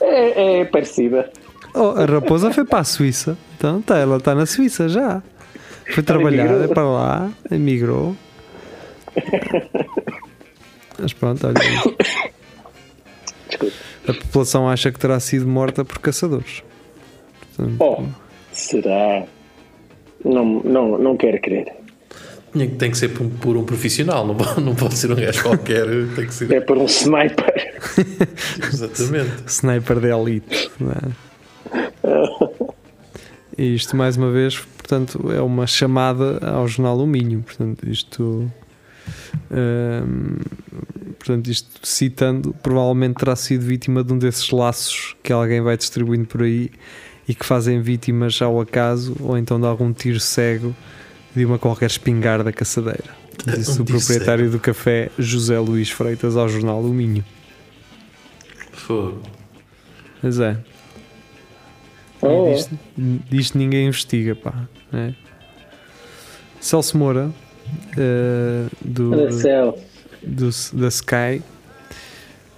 [0.00, 1.30] É, é parecida.
[1.74, 3.36] Oh, a raposa foi para a Suíça.
[3.56, 5.22] Então tá, ela está na Suíça já.
[5.92, 8.16] Foi trabalhar é para lá, emigrou.
[10.98, 11.58] Mas pronto, olha.
[11.58, 11.96] isso.
[13.48, 13.74] Desculpa.
[14.08, 16.62] A população acha que terá sido morta por caçadores.
[17.56, 18.04] Portanto, Oh,
[18.52, 19.24] será?
[20.24, 21.72] Não, não, não quero crer.
[22.52, 25.42] tem que ser por um, por um profissional, não pode, não pode ser um gajo
[25.42, 25.86] qualquer.
[26.14, 26.52] Tem que ser.
[26.52, 27.80] É por um sniper.
[28.72, 29.44] Exatamente.
[29.46, 30.70] sniper de elite.
[30.82, 31.30] é?
[33.56, 37.42] E isto, mais uma vez, portanto, é uma chamada ao jornal do Minho.
[37.42, 38.50] Portanto, isto.
[39.50, 40.36] Hum,
[41.18, 46.26] portanto, isto citando, provavelmente terá sido vítima de um desses laços que alguém vai distribuindo
[46.26, 46.70] por aí
[47.28, 50.74] e que fazem vítimas ao acaso ou então de algum tiro cego
[51.34, 53.18] de uma qualquer espingarda caçadeira.
[53.56, 57.24] Disse Um o proprietário do café José Luís Freitas ao jornal do Minho.
[58.72, 59.22] Fogo.
[60.22, 60.58] Mas é.
[62.20, 62.78] Oh, E disto,
[63.30, 64.68] disto ninguém investiga, pá.
[64.92, 65.14] né?
[66.60, 67.30] Celso Moura,
[67.96, 69.10] eh, do,
[70.22, 71.42] do, da Sky,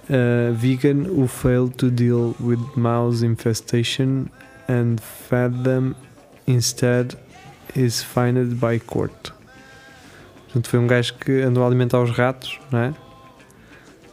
[0.09, 4.29] eh, vegan who failed to deal with mouse infestation
[4.67, 5.95] and fed them
[6.47, 7.15] instead
[7.75, 9.31] is fined by court.
[10.45, 12.93] Portanto, foi um gajo que andou a alimentar os ratos, não é?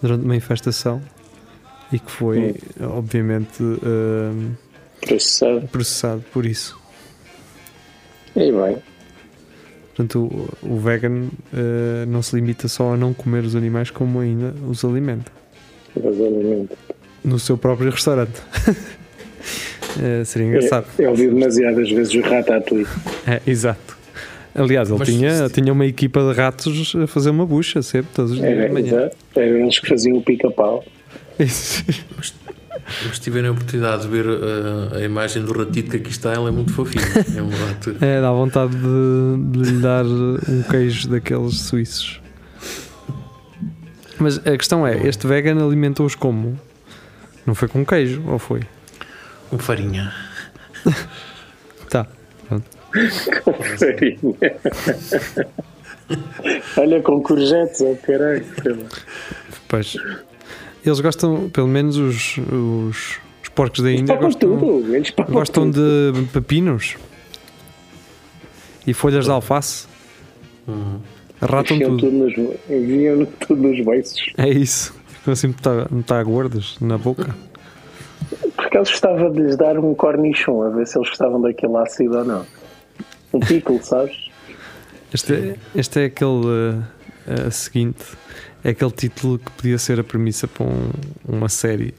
[0.00, 1.02] Durante uma infestação
[1.92, 4.54] e que foi, obviamente, hum,
[5.00, 5.68] Processado.
[5.68, 6.78] processado por isso.
[8.36, 8.78] E bem.
[9.94, 10.20] Portanto,
[10.62, 14.54] o, o vegan eh, não se limita só a não comer os animais, como ainda
[14.68, 15.30] os alimenta
[15.96, 16.70] Exatamente.
[17.24, 18.40] no seu próprio restaurante.
[20.00, 20.86] Eh, seria engraçado.
[20.98, 22.86] Eu, eu vi demasiadas vezes o Ratatouille.
[23.26, 23.98] É, exato.
[24.54, 28.08] Aliás, ele Mas tinha, se- tinha uma equipa de ratos a fazer uma bucha sempre,
[28.14, 28.86] todos os dias de Era, manhã.
[28.86, 29.16] exato.
[29.34, 30.84] Era eles que faziam o pica-pau.
[31.40, 31.84] Isso.
[33.12, 36.48] Se tiverem a oportunidade de ver uh, a imagem do ratito que aqui está, ela
[36.48, 37.04] é muito fofinho.
[37.36, 37.96] É um rato.
[38.00, 42.20] É, dá vontade de, de lhe dar um queijo daqueles suíços.
[44.18, 46.58] Mas a questão é, este vegan alimentou-os como?
[47.46, 48.60] Não foi com queijo, ou foi?
[49.52, 50.12] Um farinha.
[51.88, 52.06] Tá.
[53.42, 54.36] Com farinha.
[56.76, 58.44] Olha, com courgettes, oh caralho.
[59.66, 59.96] Pois.
[60.84, 64.94] Eles gostam, pelo menos os, os, os porcos da Índia gostam, tudo.
[64.94, 66.12] Eles gostam tudo.
[66.12, 66.96] de pepinos
[68.86, 69.86] e folhas de alface.
[70.66, 71.00] Uhum.
[71.40, 71.96] Ratam tudo.
[71.96, 72.34] tudo nos,
[72.68, 74.32] enviam tudo nos beiços.
[74.36, 74.94] É isso.
[75.06, 75.54] Ficam assim
[75.90, 77.34] muito gordas na boca.
[78.56, 82.18] Porque eles gostavam de lhes dar um cornichon, a ver se eles gostavam daquele ácido
[82.18, 82.46] ou não.
[83.32, 84.30] Um pickle, sabes?
[85.12, 86.82] Este, é- este é aquele uh,
[87.26, 88.04] uh, seguinte,
[88.64, 90.90] é aquele título que podia ser a premissa para um-
[91.28, 91.94] uma série.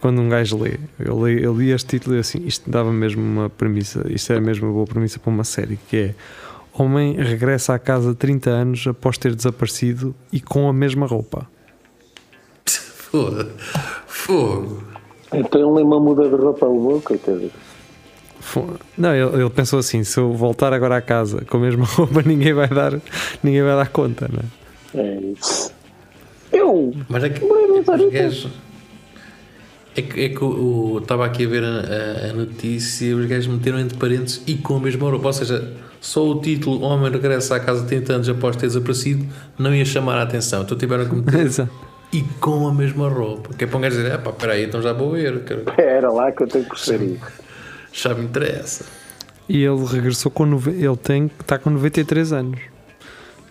[0.00, 3.22] Quando um gajo lê, eu li, eu li este título e assim, isto dava mesmo
[3.22, 6.14] uma premissa, isto é mesmo uma boa premissa para uma série, que é
[6.74, 11.46] Homem regressa à casa 30 anos após ter desaparecido e com a mesma roupa.
[12.66, 13.50] Foda.
[14.06, 14.82] Fogo.
[15.32, 17.50] Então ele uma muda de roupa levou, coitado.
[18.40, 21.84] Fo- Não, ele, ele pensou assim: se eu voltar agora à casa com a mesma
[21.94, 22.92] roupa, ninguém vai dar,
[23.42, 25.06] ninguém vai dar conta, não é?
[25.06, 25.72] É isso.
[26.52, 26.94] Eu.
[27.08, 27.48] Mas é que é
[27.86, 28.48] mas os gajos.
[29.94, 33.26] É que, é que o- o- estava aqui a ver a, a- a notícia, os
[33.26, 35.26] gajos meteram entre parênteses e com a mesma roupa.
[35.26, 39.26] Ou seja, só o título Homem regressa à casa 30 anos após ter desaparecido
[39.58, 40.62] não ia chamar a atenção.
[40.62, 41.70] Então tiveram que meter Exato.
[42.12, 43.52] e com a mesma roupa.
[43.54, 46.10] Que é para um gajo dizer: ah pá, peraí, então já vou ver, quero- Era
[46.10, 47.26] lá que eu tenho que perceber isso.
[47.92, 48.86] já me interessa.
[49.46, 50.46] E ele regressou com.
[50.46, 52.60] Ele tem, está com 93 anos.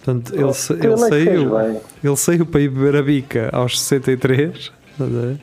[0.03, 1.81] Portanto, ele, sa- ele Ele é fez saiu.
[2.03, 5.37] Ele saiu para ir beber a bica aos 63 estás a ver?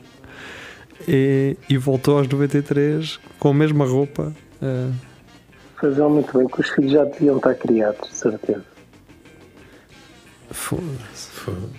[1.07, 4.33] e, e voltou aos 93 com a mesma roupa.
[5.79, 8.63] Fazia muito bem, que os filhos já deviam estar criados, de certeza.
[10.51, 11.29] foda-se.
[11.31, 11.69] Fogo.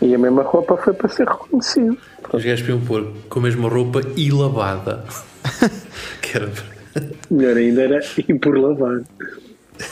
[0.00, 1.98] E a mesma roupa foi para ser reconhecido.
[2.32, 5.04] Os gajos podiam pôr com a mesma roupa e lavada.
[6.22, 6.50] que era.
[7.30, 9.02] Melhor ainda era ir por lavar.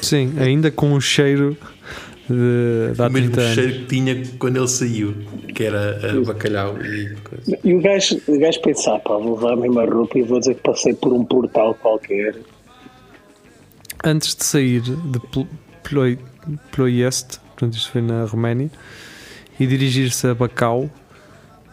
[0.02, 1.56] Sim, ainda com o cheiro
[2.28, 3.54] de, de O mesmo 30 anos.
[3.54, 5.14] cheiro que tinha quando ele saiu,
[5.54, 7.58] que era uh, bacalhau e coisa.
[7.64, 10.54] E o gajo, o gajo pensar, pá, vou levar a mesma roupa e vou dizer
[10.56, 12.36] que passei por um portal qualquer.
[14.04, 15.46] Antes de sair de Pl-
[15.82, 16.18] Ploi-
[16.70, 18.70] Ploiest, portanto, isto foi na Roménia,
[19.58, 20.88] e dirigir-se a Bacau,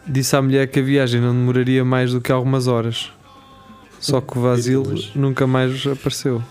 [0.06, 3.12] disse à mulher que a viagem não demoraria mais do que algumas horas.
[4.00, 4.82] Só que o Vasil
[5.14, 6.42] nunca mais apareceu.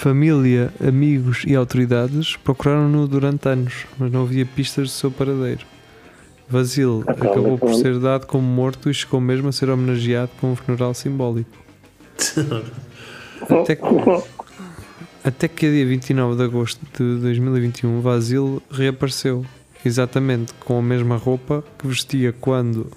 [0.00, 5.66] Família, amigos e autoridades procuraram-no durante anos, mas não havia pistas do seu paradeiro.
[6.48, 10.30] Vasil Ah, pá, acabou por ser dado como morto e chegou mesmo a ser homenageado
[10.40, 11.50] com um funeral simbólico.
[13.42, 13.84] Até que,
[15.22, 19.44] até que a dia 29 de agosto de 2021, Vasil reapareceu,
[19.84, 22.90] exatamente com a mesma roupa que vestia quando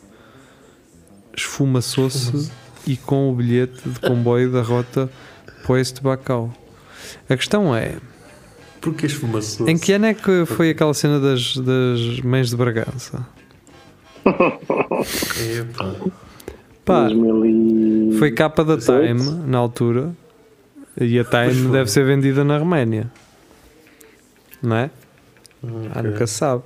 [1.35, 2.49] esfumaçou-se
[2.87, 5.09] e com o bilhete de comboio da rota
[5.65, 6.62] Poeste Bacau.
[7.29, 7.93] A questão é,
[8.81, 9.67] Porque esfumaçou.
[9.69, 13.25] em que ano é que foi aquela cena das, das mães de Bragança?
[14.25, 15.95] Epá.
[16.85, 18.17] Pá, 2000 e...
[18.19, 19.07] foi capa da 18?
[19.23, 20.13] Time na altura
[20.99, 23.09] e a Time deve ser vendida na Roménia,
[24.61, 24.89] não é?
[25.63, 26.11] Ah, Ok.
[26.11, 26.63] nunca se sabe.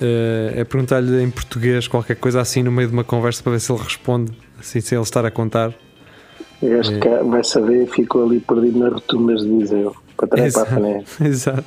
[0.00, 3.60] Eh, é perguntar-lhe em português qualquer coisa assim no meio de uma conversa para ver
[3.60, 5.74] se ele responde, assim, sem ele estar a contar.
[6.62, 6.98] Gajo É.
[6.98, 9.94] cá vai saber, ficou ali perdido nas rotundas de Viseu.
[10.16, 11.06] Para trás para a frente.
[11.24, 11.64] Exato.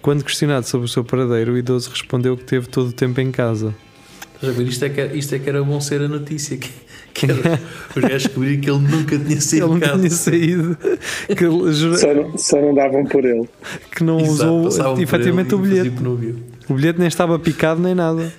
[0.00, 3.32] Quando questionado sobre o seu paradeiro, o idoso respondeu que teve todo o tempo em
[3.32, 3.74] casa.
[4.36, 4.68] Estás a ver?
[4.68, 6.56] Isto é, que, isto é que era bom ser a notícia.
[6.56, 6.70] Que,
[7.14, 7.58] que era,
[7.96, 9.96] os gajos descobriram que ele nunca tinha Ele saído de não casa.
[9.98, 10.78] tinha saído,
[11.36, 13.48] que, ele jura- Só, não- só não davam por ele.
[13.90, 15.92] que não Exato, usou efetivamente ele o bilhete.
[16.68, 18.30] O bilhete nem estava picado nem nada.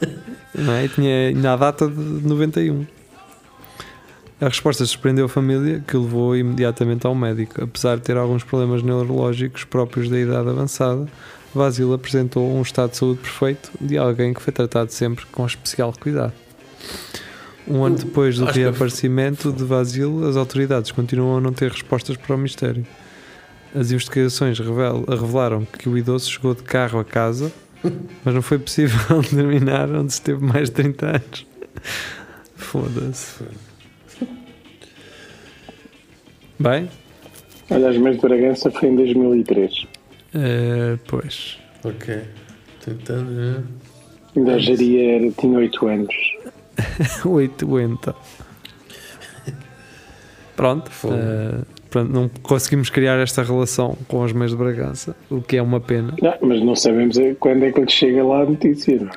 [0.58, 0.86] Não é?
[0.86, 1.94] E tinha ainda a data de
[2.26, 2.86] 91.
[4.40, 7.64] A resposta surpreendeu a família, que o levou imediatamente ao médico.
[7.64, 11.06] Apesar de ter alguns problemas neurológicos próprios da idade avançada,
[11.54, 15.92] Vasil apresentou um estado de saúde perfeito de alguém que foi tratado sempre com especial
[15.98, 16.34] cuidado.
[17.66, 21.72] Um ano depois do Acho que- reaparecimento de Vasil, as autoridades continuam a não ter
[21.72, 22.86] respostas para o mistério.
[23.74, 27.50] As investigações revel- revelaram que o idoso chegou de carro a casa,
[28.22, 31.46] mas não foi possível determinar onde esteve mais de 30 anos.
[32.54, 33.42] Foda-se.
[36.58, 36.88] Bem,
[37.70, 39.86] Olha, as mães de Bragança foi em 2003.
[40.34, 41.58] eh, pois.
[41.84, 42.20] Ok.
[42.84, 43.30] Tentando.
[43.30, 43.62] né?
[44.36, 46.14] Ainda a Jaria era, tinha 8 anos.
[47.24, 48.14] 80.
[50.54, 51.14] Pronto, Fogo.
[51.14, 51.58] eh,
[51.90, 55.80] pronto, não conseguimos criar esta relação com as mães de Bragança, o que é uma
[55.80, 56.14] pena.
[56.22, 58.96] Não, mas não sabemos quando é que lhe chega lá a notícia.
[59.00, 59.16] Não é?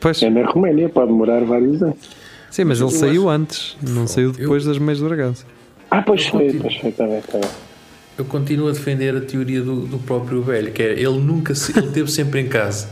[0.00, 1.98] Pois, é na Roménia, pode demorar vários anos.
[2.50, 5.44] sim, mas ele Eu saiu acho- antes, não saiu depois das meias de Bragança.
[5.90, 6.62] Ah, pois Eu foi, continuo.
[6.62, 7.50] pois foi, está bem, está bem.
[8.18, 11.76] Eu continuo a defender a teoria do, do próprio velho, que é ele nunca se,
[11.76, 12.88] ele esteve sempre em casa.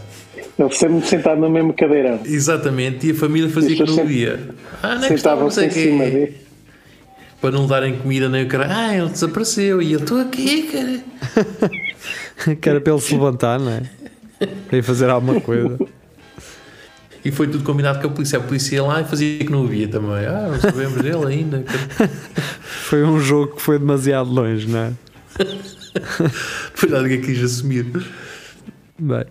[0.59, 2.20] Ele sempre sentado no mesmo cadeirão.
[2.24, 4.40] Exatamente, e a família fazia que não via.
[4.82, 6.11] Ah, não é que estava, não sei cima quê.
[6.11, 6.36] dele.
[7.40, 8.66] Para não lhe darem comida nem o cara.
[8.68, 11.01] Ah, ele desapareceu e eu estou aqui, cara.
[12.57, 13.82] que era para ele se levantar, não é?
[14.68, 15.78] Para ir fazer alguma coisa.
[17.29, 18.39] E foi tudo combinado com a polícia.
[18.39, 20.24] A polícia ia lá e fazia que não o via também.
[20.24, 21.62] Ah, não sabemos dele ainda.
[22.89, 24.93] Foi um jogo que foi demasiado longe, não é?
[26.72, 27.85] Foi nada que quis assumir.
[28.99, 29.26] Bem.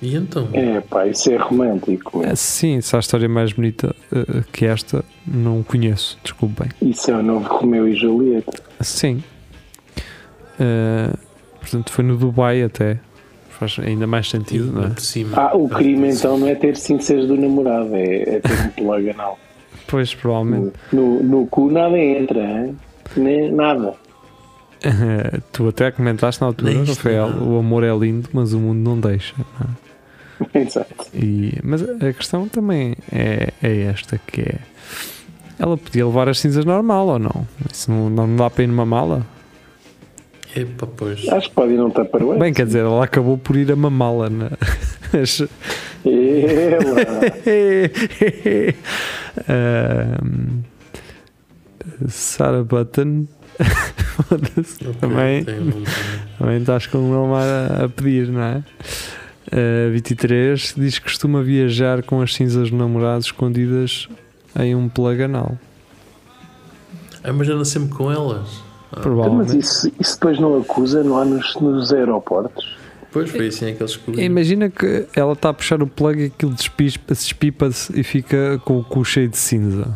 [0.00, 0.48] E então?
[0.52, 2.24] É, pá, isso é romântico.
[2.24, 6.68] É, sim, se há história mais bonita eh, que esta, não conheço, desculpem.
[6.82, 8.60] Isso é o novo Romeu e Julieta.
[8.80, 9.22] Sim.
[10.58, 11.12] Eh,
[11.60, 12.98] portanto, foi no Dubai até.
[13.50, 14.94] Faz ainda mais sentido, não é?
[14.98, 15.36] cima.
[15.36, 19.10] Ah, o crime então não é ter cincas do namorado, é, é ter um plug
[19.10, 19.38] anal.
[19.86, 20.72] Pois, provavelmente.
[20.90, 22.76] No, no cu nada entra, hein?
[23.16, 23.94] Nem, nada.
[25.52, 27.54] Tu até comentaste na altura, isto, Rafael, não.
[27.54, 29.34] o amor é lindo, mas o mundo não deixa.
[29.60, 30.58] não é?
[30.60, 30.94] Exato.
[31.14, 34.56] E, mas a questão também é, é esta que é.
[35.58, 37.46] Ela podia levar as cinzas normal ou não?
[37.72, 39.24] Isso não, não dá para ir numa mala?
[40.56, 41.28] Epa, pois.
[41.28, 42.38] Acho que pode ir num tupperware.
[42.40, 44.28] Bem, quer dizer, ela acabou por ir a uma mala.
[44.28, 44.50] Né?
[45.22, 45.40] As-
[46.04, 47.00] Ela.
[49.48, 50.62] Ahm,
[52.08, 53.26] Sarah Button
[55.00, 55.44] também,
[56.38, 58.64] também estás com o nome a, a pedir, não é?
[59.50, 64.08] Ah, 23 diz que costuma viajar com as cinzas do namorado escondidas
[64.58, 65.58] em um plug anal.
[67.22, 68.48] Ah, mas anda sempre com elas.
[68.90, 69.58] Ah, Mas Provavelmente.
[69.58, 72.76] isso, isso depois não acusa lá nos, nos aeroportos?
[73.10, 74.24] Pois foi assim é que eles descobriram.
[74.24, 78.84] Imagina que ela está a puxar o plug e aquilo despipa-se e fica com o
[78.84, 79.86] cu cheio de cinza.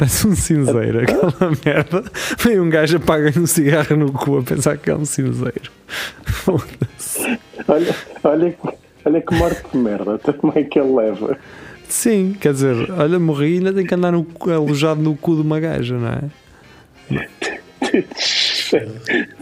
[0.00, 2.04] Parece um cinzeiro, aquela merda.
[2.38, 5.70] Vem um gajo apaga um cigarro no cu a pensar que é um cinzeiro.
[7.68, 7.94] Olha,
[8.24, 8.74] olha, que-
[9.04, 11.36] olha que morte de merda também que ele leva.
[11.86, 15.42] Sim, quer dizer, olha, morri e ainda tem que andar no alojado no cu de
[15.42, 16.20] uma gaja, não é?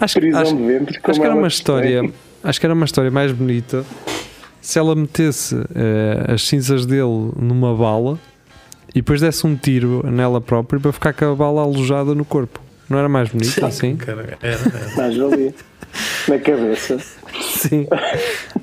[0.00, 0.98] Acho, Prisão acho, ventre.
[1.04, 1.48] acho que era uma tem.
[1.48, 2.10] história.
[2.42, 3.84] Acho que era uma história mais bonita
[4.60, 8.18] se ela metesse eh, as cinzas dele numa bala
[8.90, 12.60] e depois desse um tiro nela própria para ficar com a bala alojada no corpo.
[12.88, 13.96] Não era mais bonito assim?
[13.96, 14.96] Cara, era, era.
[14.96, 15.54] Mais ali.
[16.26, 16.98] Na cabeça.
[17.40, 17.86] Sim.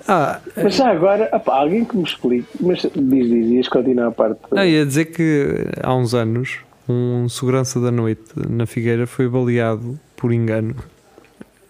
[0.07, 2.47] Ah, Mas já agora, opá, alguém que me explique.
[2.59, 4.39] Mas diz, diz, ias continuar a parte.
[4.51, 6.57] não, ia dizer que há uns anos
[6.87, 10.75] um segurança da noite na Figueira foi baleado por engano,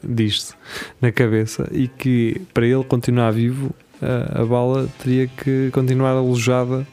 [0.04, 0.54] diz-se,
[1.02, 6.86] na cabeça e que para ele continuar vivo a, a bala teria que continuar alojada,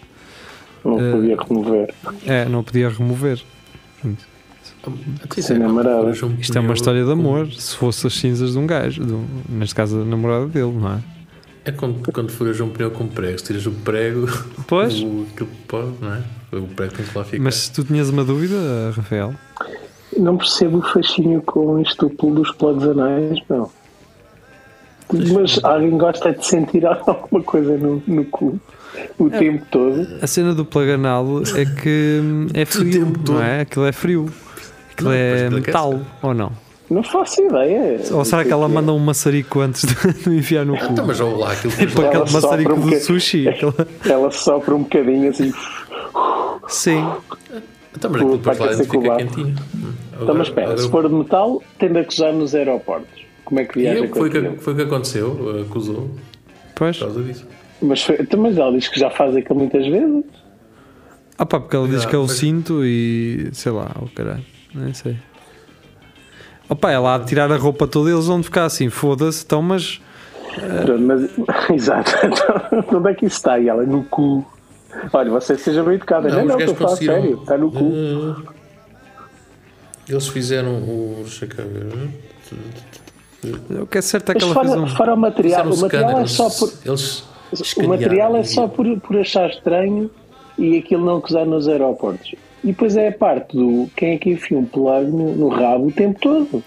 [0.84, 1.94] Não eh, podia remover.
[2.26, 3.42] é, não podia remover.
[5.36, 5.56] Isso é
[6.40, 9.26] Isto é uma história de amor, se fosse as cinzas de um gajo, de um-
[9.48, 10.98] neste caso a namorada dele, não é?
[11.64, 14.26] É quando, quando furas um pneu com pregos, tiras o prego,
[14.66, 14.94] Pois.
[15.00, 16.22] o, aquilo pode, não é?
[16.56, 17.42] O prego tem que lá ficar.
[17.42, 18.56] Mas se tu tinhas uma dúvida,
[18.96, 19.32] Rafael,
[20.16, 23.70] Não percebo o fascínio com isto dos plugs anais, não.
[25.12, 28.60] Mas alguém gosta de sentir alguma coisa no, no cu
[29.18, 29.38] o É.
[29.38, 30.06] tempo todo.
[30.20, 31.26] a cena do plaganal
[31.56, 33.34] é que hum, é frio, tempo todo.
[33.34, 33.60] não é?
[33.62, 34.28] Aquilo é frio.
[34.92, 35.66] Aquilo Não, é aquilo aquece.
[35.66, 36.52] metal, ou não?
[36.90, 38.00] Não faço ideia.
[38.12, 39.94] Ou será que ela manda um maçarico antes de
[40.36, 40.84] enfiar no cu?
[40.92, 43.48] Então, mas olha lá, aquilo Tipo aquele maçarico um do sushi.
[43.48, 45.48] aquela- Ela sopra um bocadinho assim.
[46.08, 47.00] Então, Sim.
[47.02, 49.54] mas aquilo depois lá dentro que fica quentinho.
[50.20, 53.22] Então, mas espera, se for de metal, tende a acusar nos aeroportos.
[53.44, 56.10] Como é que E viaja eu, com foi o que, foi que aconteceu, uh, acusou
[56.74, 56.96] Pois.
[56.98, 57.46] por causa disso.
[57.82, 60.24] Mas, foi- então, mas ela diz que já faz aquilo muitas vezes.
[61.38, 64.92] Ah pá, porque ela diz que é o cinto e sei lá, o caralho, nem
[64.94, 65.16] sei.
[66.68, 70.00] Opa, ela a tirar a roupa toda eles vão ficar assim, foda-se, então, mas
[70.84, 71.30] Pronto, mas,
[71.74, 72.12] exato.
[72.24, 73.58] Então, onde é que isso está?
[73.58, 74.46] E ela no cu.
[75.12, 76.28] Olha, você seja bem educada.
[76.28, 77.40] Não, não, gajos estou a falar conseguiram- sério.
[77.40, 77.78] Está no cu.
[77.84, 78.36] Uh,
[80.08, 81.24] Eles fizeram o.
[83.80, 84.96] O que é certo é que Mas ela fez fora, um.
[84.96, 86.72] fora o material, o material é só por.
[86.84, 87.24] Eles
[87.76, 90.10] O material é só por, por achar estranho
[90.58, 92.34] e aquilo não acusar nos aeroportos.
[92.62, 95.88] E depois é a parte do quem é que enfia um plug no, no rabo
[95.88, 96.62] o tempo todo.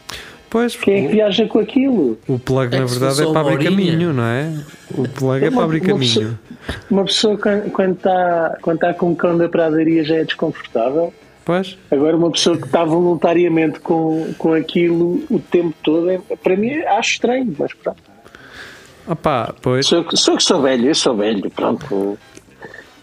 [0.50, 2.18] Pois, Quem é que viaja com aquilo?
[2.30, 4.54] o plug É na que verdade é para abrir caminho, não é?
[4.98, 6.40] O plug é Uma- para abrir uma caminho.
[6.90, 11.14] Uma pessoa quan- quando está quando tá com o cão da pradaria já é desconfortável.
[11.44, 16.56] Pois, Agora uma pessoa que está voluntariamente com, com aquilo o tempo todo, é, para
[16.56, 18.02] mim acho estranho, mas pronto.
[19.08, 19.86] Opá, pois.
[19.88, 22.18] Sou, sou que sou velho, eu sou velho, pronto.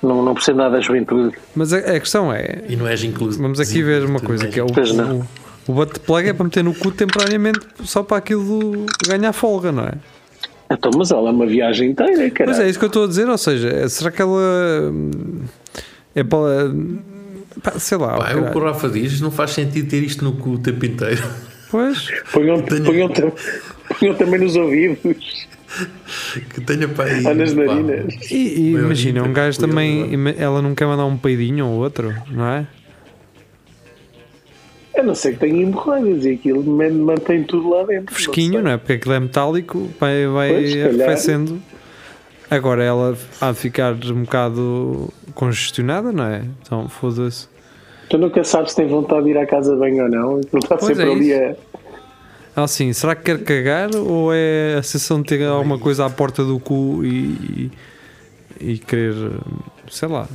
[0.02, 1.36] Não, não percebo nada da juventude.
[1.54, 3.42] Mas a, a questão é, E não és inclusivo.
[3.42, 5.24] vamos aqui ver uma coisa que é o, o,
[5.68, 9.84] o butt plug é para meter no cu temporariamente só para aquilo ganhar folga, não
[9.84, 9.92] é?
[10.72, 12.50] Então, mas ela é uma viagem inteira, cara.
[12.50, 15.42] Pois é, isso que eu estou a dizer, ou seja, é- será que ela hum,
[16.14, 16.72] é para.
[17.62, 20.24] pá, sei lá, Pá, é o que o Rafa diz, não faz sentido ter isto
[20.24, 21.22] no cu o tempo inteiro.
[21.70, 23.08] pois, Ponham, ponham,
[24.00, 25.46] ponham também nos ouvidos
[26.50, 27.24] Que tenha para aí.
[27.26, 28.30] ou nas narinas.
[28.30, 32.12] e, e imagina, um gajo também, ima- ela não quer mandar um peidinho ou outro,
[32.30, 32.66] não é?
[34.96, 38.14] A não ser que tenha hemorroidas e aquilo man- mantém tudo lá dentro.
[38.14, 38.76] Fresquinho, não é?
[38.76, 41.62] Porque aquilo é metálico, vai, vai Pois, arrefecendo.
[42.50, 46.42] Agora ela há de ficar um bocado congestionada, não é?
[46.60, 47.48] Então foda-se.
[48.10, 50.40] Tu nunca sabes se tem vontade de ir à casa bem ou não.
[50.52, 51.56] Não está Pois sempre é ali isso.
[51.71, 51.71] a.
[52.54, 56.44] Assim, será que quer cagar ou é a sensação de ter alguma coisa à porta
[56.44, 57.70] do cu e,
[58.60, 59.14] e, e querer,
[59.90, 60.28] sei lá.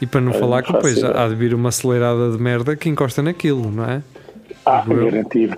[0.00, 2.88] E para não Olha, falar que depois há de vir uma acelerada de merda que
[2.88, 4.02] encosta naquilo, não é?
[4.64, 5.56] Ah, Eu- garantido.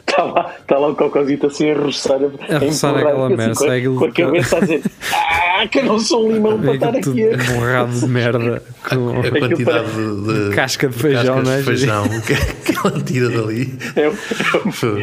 [0.00, 2.18] Está lá, está lá o cocosito assim a roçar.
[2.48, 3.64] A roçar empurrar, aquela assim, merda, com,
[3.96, 4.82] a- com a cabeça a dizer:
[5.70, 7.24] Que eu não sou um limão para É estar aqui.
[7.30, 11.58] a-" borrado de merda com A quantidade de, de casca de feijão, não é?
[11.58, 12.34] de feijão que,
[12.72, 13.78] que ela tira dali.
[13.96, 14.14] É, um-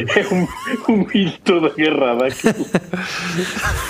[0.08, 0.48] é um,
[0.94, 2.66] um milho todo agarrado àquilo.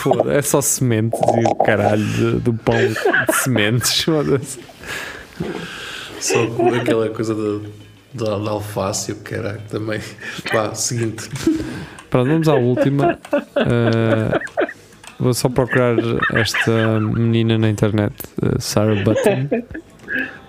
[0.01, 4.05] Foda, é só sementes e o caralho de- do pão de sementes.
[6.19, 7.59] Só com aquela coisa da,
[8.13, 9.99] da, da alface, o caralho, também.
[10.51, 11.29] Pá, seguinte.
[12.09, 13.17] Pronto, vamos à última.
[13.33, 14.68] Uh,
[15.19, 15.95] vou só procurar
[16.33, 19.49] esta menina na internet, uh, Sarah Button.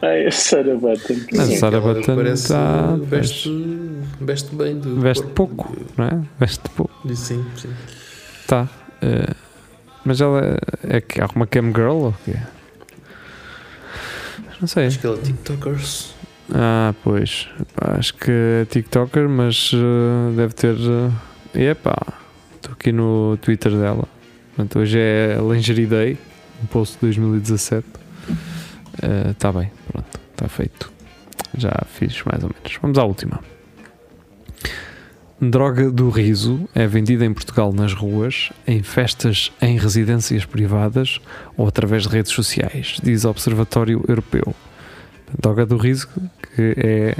[0.02, 1.14] Ai, a Sarah Button.
[1.38, 3.50] A Sarah Button parece- tá- veste,
[4.20, 4.78] veste bem.
[4.78, 5.34] Do Veste corpo.
[5.54, 6.20] pouco, não é?
[6.38, 7.08] Veste pouco.
[7.14, 7.70] Sim, sim.
[8.46, 8.68] Tá.
[9.02, 9.34] Uh,
[10.04, 10.40] mas ela
[10.84, 12.36] é, é que há uma cam girl ou o quê?
[14.60, 14.86] Não sei.
[14.86, 16.14] Acho que ela é TikTokers.
[16.52, 17.48] Ah, pois.
[17.74, 20.74] Pá, Acho que é TikToker, mas uh, deve ter.
[20.74, 21.12] Uh,
[21.54, 21.96] epá,
[22.56, 24.04] estou aqui no Twitter dela.
[24.74, 26.18] Hoje é Lingerie Day,
[26.62, 27.86] um post de 2017.
[29.30, 30.92] Está bem, pronto, está feito.
[31.56, 32.78] Já fiz mais ou menos.
[32.82, 33.40] Vamos à última.
[35.40, 41.18] Droga do riso é vendida em Portugal nas ruas, em festas em residências privadas
[41.56, 44.54] ou através de redes sociais, diz o Observatório Europeu.
[45.40, 46.06] Droga do riso,
[46.54, 47.16] que é.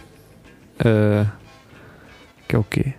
[0.81, 1.27] ah,
[2.47, 2.93] que é o quê?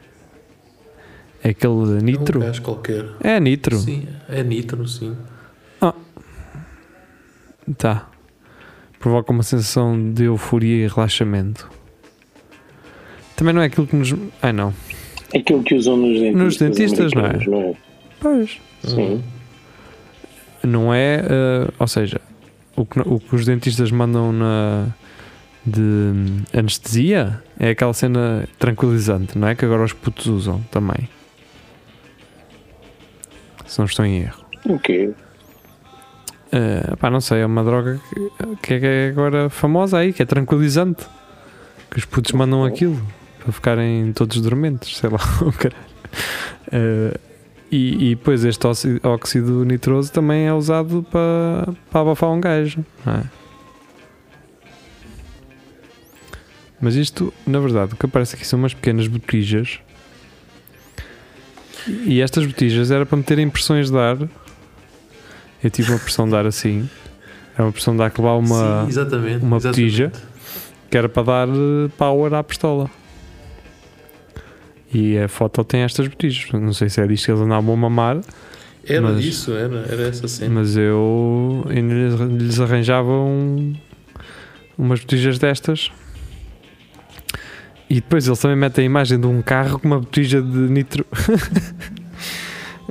[1.44, 2.39] É aquele nitro?
[2.39, 3.06] É um gajo qualquer.
[3.22, 3.78] É nitro.
[3.78, 5.16] Sim, é nitro, sim.
[7.78, 8.08] Tá.
[9.00, 11.70] Provoca uma sensação de euforia e relaxamento.
[13.36, 14.14] Também não é aquilo que nos.
[14.42, 14.74] Ai não.
[15.34, 16.42] Aquilo que usam nos dentistas.
[16.44, 17.46] Nos dentistas, não é?
[17.48, 17.74] não é?
[18.20, 18.60] Pois.
[18.84, 19.24] Sim.
[20.64, 21.24] Não é.
[21.28, 22.22] ah, ou seja,
[22.76, 24.88] o que, o que os dentistas mandam na.
[25.66, 26.14] de
[26.54, 29.56] anestesia é aquela cena tranquilizante, não é?
[29.56, 31.10] Que agora os putos usam também.
[33.72, 34.44] Se não estou em erro.
[34.66, 35.14] O quê?
[36.52, 38.02] Uh, pá, não sei, é uma droga
[38.62, 41.08] que, que é agora famosa aí, que é tranquilizante.
[41.90, 43.02] Que os putos mandam aquilo
[43.40, 45.86] para ficarem todos dormentes, sei lá, o caralho.
[46.68, 47.18] Uh,
[47.72, 48.68] e, e depois este
[49.04, 53.24] óxido, nitroso também é usado para, para abafar um gajo, não é?
[56.82, 59.80] Mas isto, na verdade, o que aparece aqui são umas pequenas botijas
[61.88, 64.18] E estas botijas era para meter impressões de ar.
[65.64, 66.90] Eu tive uma pressão de ar assim.
[67.54, 69.44] Era uma pressão de ar que levava uma, Sim, exatamente.
[69.46, 69.82] uma exatamente.
[69.92, 70.12] botija.
[70.90, 72.90] que era para dar eh, power à pistola.
[74.94, 76.48] E a foto tem estas botijas.
[76.52, 78.20] Não sei se é disto que eles andavam a mamar,
[78.84, 80.56] Era Mas- isso, era, era essa cena.
[80.56, 83.76] mas eu ainda lhes, lhes arranjava um-
[84.76, 85.92] umas botijas destas.
[87.92, 91.06] E depois eles também metem a imagem de um carro com uma botija de nitro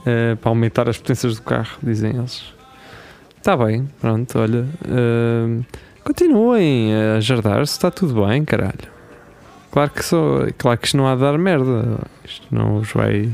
[0.07, 2.42] Eh, para aumentar as potências do carro, dizem eles.
[3.36, 4.66] Está bem, pronto, olha.
[4.88, 5.62] eh,
[6.03, 8.88] continuem a jardar-se, está tudo bem, caralho.
[9.70, 11.98] Claro que, só, claro que isto não há de dar merda.
[12.24, 13.30] Isto não vos vai.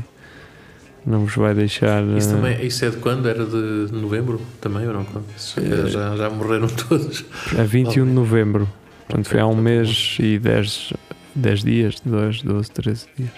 [1.05, 2.03] Não vos vai deixar.
[2.17, 3.29] Isso, eh, também, isso é de quando?
[3.29, 5.05] Era de novembro também ou não?
[5.37, 7.23] Isso, Eh, já, já morreram todos.
[7.57, 8.67] A 21 de novembro.
[9.07, 10.91] Portanto, foi há um Ok, mês e 10,
[11.37, 13.29] 10 dias, 2, 12, 13 dias.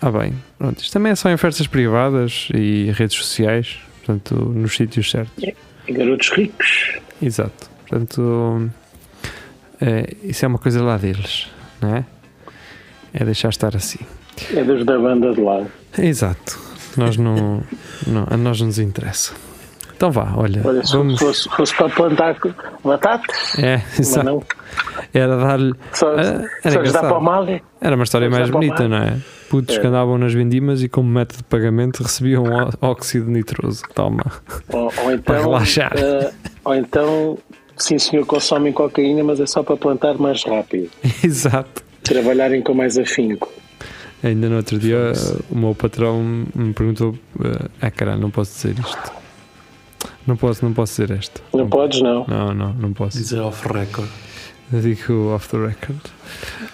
[0.00, 0.34] Ah, bem.
[0.58, 3.78] Pronto, isto também é só em festas privadas e redes sociais.
[4.04, 5.44] Portanto, nos sítios certos.
[5.88, 6.98] Garotos ricos.
[7.22, 7.70] Exato.
[7.88, 8.70] Portanto,
[9.80, 11.48] é, isso é uma coisa lá deles,
[11.80, 12.04] não é?
[13.12, 14.00] É deixar estar assim.
[14.52, 15.70] É dos da banda de lado.
[15.96, 16.58] Exato.
[16.96, 17.62] Nós não,
[18.06, 19.32] não, a nós não nos interessa.
[19.96, 21.18] Então vá, olha, Olha, se vamos.
[21.18, 22.36] fosse, fosse para plantar
[22.84, 24.26] batatas, É, mas exato.
[24.26, 24.42] não.
[25.12, 25.72] Era dar-lhe.
[25.92, 27.08] Só, era só engraçado.
[27.08, 27.48] para o mal.
[27.48, 27.60] é?
[27.80, 29.16] Era uma história mais bonita, não é?
[29.48, 29.80] Putos É.
[29.80, 32.44] que andavam nas vendimas e como método de pagamento recebiam
[32.82, 33.82] óxido nitroso.
[33.94, 34.24] Toma.
[34.72, 35.92] Ou, ou então, Para relaxar.
[35.96, 36.32] eh,
[36.64, 37.38] ou então,
[37.76, 40.90] sim senhor, consomem cocaína, mas é só para plantar mais rápido.
[41.22, 41.84] Exato.
[42.02, 43.50] Trabalharem com mais afinco.
[44.24, 45.12] Ainda no outro dia
[45.50, 46.20] o meu patrão
[46.54, 47.14] me perguntou:
[47.44, 49.12] eh, Ah, caralho, não posso dizer isto.
[50.26, 51.40] Não posso, não posso dizer esta.
[51.52, 52.24] Não podes, não.
[52.26, 53.18] Não, não, não posso.
[53.18, 54.08] Dizer off record.
[54.72, 55.98] Eu digo off the record.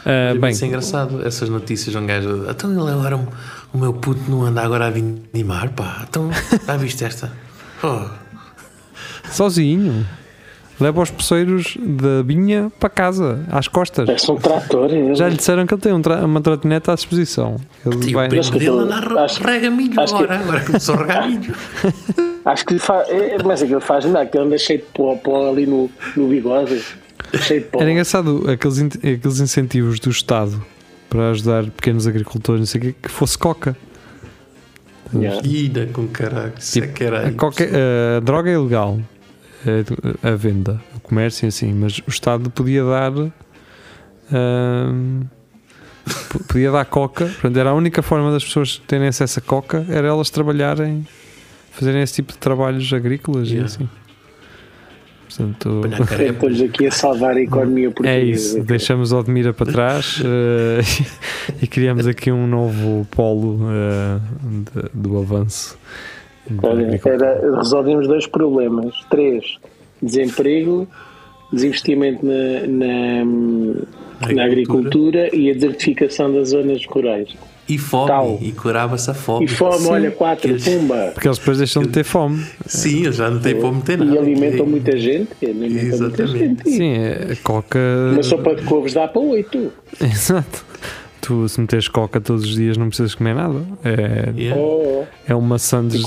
[0.07, 1.95] Ah, bem, Isso é engraçado, essas notícias.
[1.97, 2.47] Um gajo.
[2.49, 3.17] Então ele agora.
[3.73, 6.05] O meu puto não anda agora a vindimar, pá.
[6.09, 6.31] Então,
[6.67, 7.33] já viste esta?
[7.83, 8.05] Oh,
[9.31, 10.07] sozinho.
[10.79, 14.07] Leva os poceiros da vinha para casa, às costas.
[14.07, 14.91] Parece um trator.
[14.93, 15.15] ele.
[15.15, 17.57] Já lhe disseram que ele tem um tra- uma trotinete à disposição.
[17.85, 18.27] Ele vai.
[18.27, 20.39] o primo dele anda a rega milho agora.
[20.41, 21.55] Agora começou a regar milho.
[22.45, 23.09] Acho que faz.
[23.09, 26.29] É, mas aquilo faz nada, que ele anda cheio de pó, pó ali no, no
[26.29, 26.83] bigode.
[27.35, 27.81] Cheio de pó.
[27.81, 30.63] Era engraçado aqueles, aqueles incentivos do Estado
[31.09, 33.77] para ajudar pequenos agricultores, não sei o quê, que fosse coca.
[35.13, 35.41] Yeah.
[35.47, 36.53] Ida com caralho.
[36.57, 37.27] É Tipo, que era.
[37.29, 37.69] A, coca-
[38.17, 38.99] a droga é ilegal,
[40.23, 43.13] a, a venda, o comércio assim, mas o Estado podia dar.
[46.31, 49.85] p- podia dar coca, portanto, era a única forma das pessoas terem acesso a coca
[49.89, 51.07] era elas trabalharem,
[51.71, 53.67] fazerem esse tipo de trabalhos agrícolas e Yeah.
[53.67, 53.89] assim.
[55.29, 56.33] Portanto, carepa.
[56.33, 58.17] Depois aqui a salvar a economia portuguesa.
[58.17, 60.81] É isso, deixamos Odmira para trás eh,
[61.63, 65.79] e criamos aqui um novo polo eh, de- do avanço.
[66.63, 67.27] Olha, agricultura.
[67.27, 68.93] era, resolvemos dois problemas.
[69.09, 69.57] Três,
[70.03, 70.89] desemprego,
[71.53, 77.29] desinvestimento na, na, na agricultura e a desertificação das zonas rurais.
[77.71, 78.09] E fome.
[78.09, 78.39] Tal.
[78.43, 79.45] E curava-se a fome.
[79.45, 79.91] E fome, Sim.
[79.91, 81.11] olha, quatro, Eles- pumba!
[81.15, 82.45] Porque eles depois deixam de ter fome.
[82.67, 84.11] Sim, eles já não têm para meter nada.
[84.13, 85.29] E alimentam muita gente.
[85.43, 86.39] Alimentam muita Exatamente.
[86.39, 86.71] gente.
[86.71, 87.79] Sim, é- a coca.
[88.13, 89.73] Uma sopa de couves dá para oito.
[90.03, 90.65] Exato.
[91.21, 93.63] Tu, se meteres coca todos os dias, não precisas comer nada.
[93.85, 94.61] É, Yeah.
[94.61, 96.03] Oh, é uma sandes,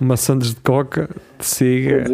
[0.00, 2.04] uma sandes de coca, de siga,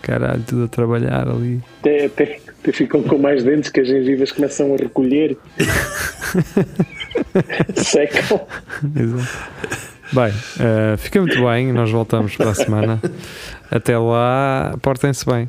[0.00, 1.60] caralho, tudo a trabalhar ali.
[1.80, 5.36] Até, até, até ficam com mais dentes que as gengivas começam a recolher.
[7.76, 8.40] Secam.
[8.96, 9.38] Exato.
[10.12, 11.72] Bem, eh, fica muito bem.
[11.72, 13.00] Nós voltamos para a semana.
[13.70, 15.48] Até lá, portem-se bem.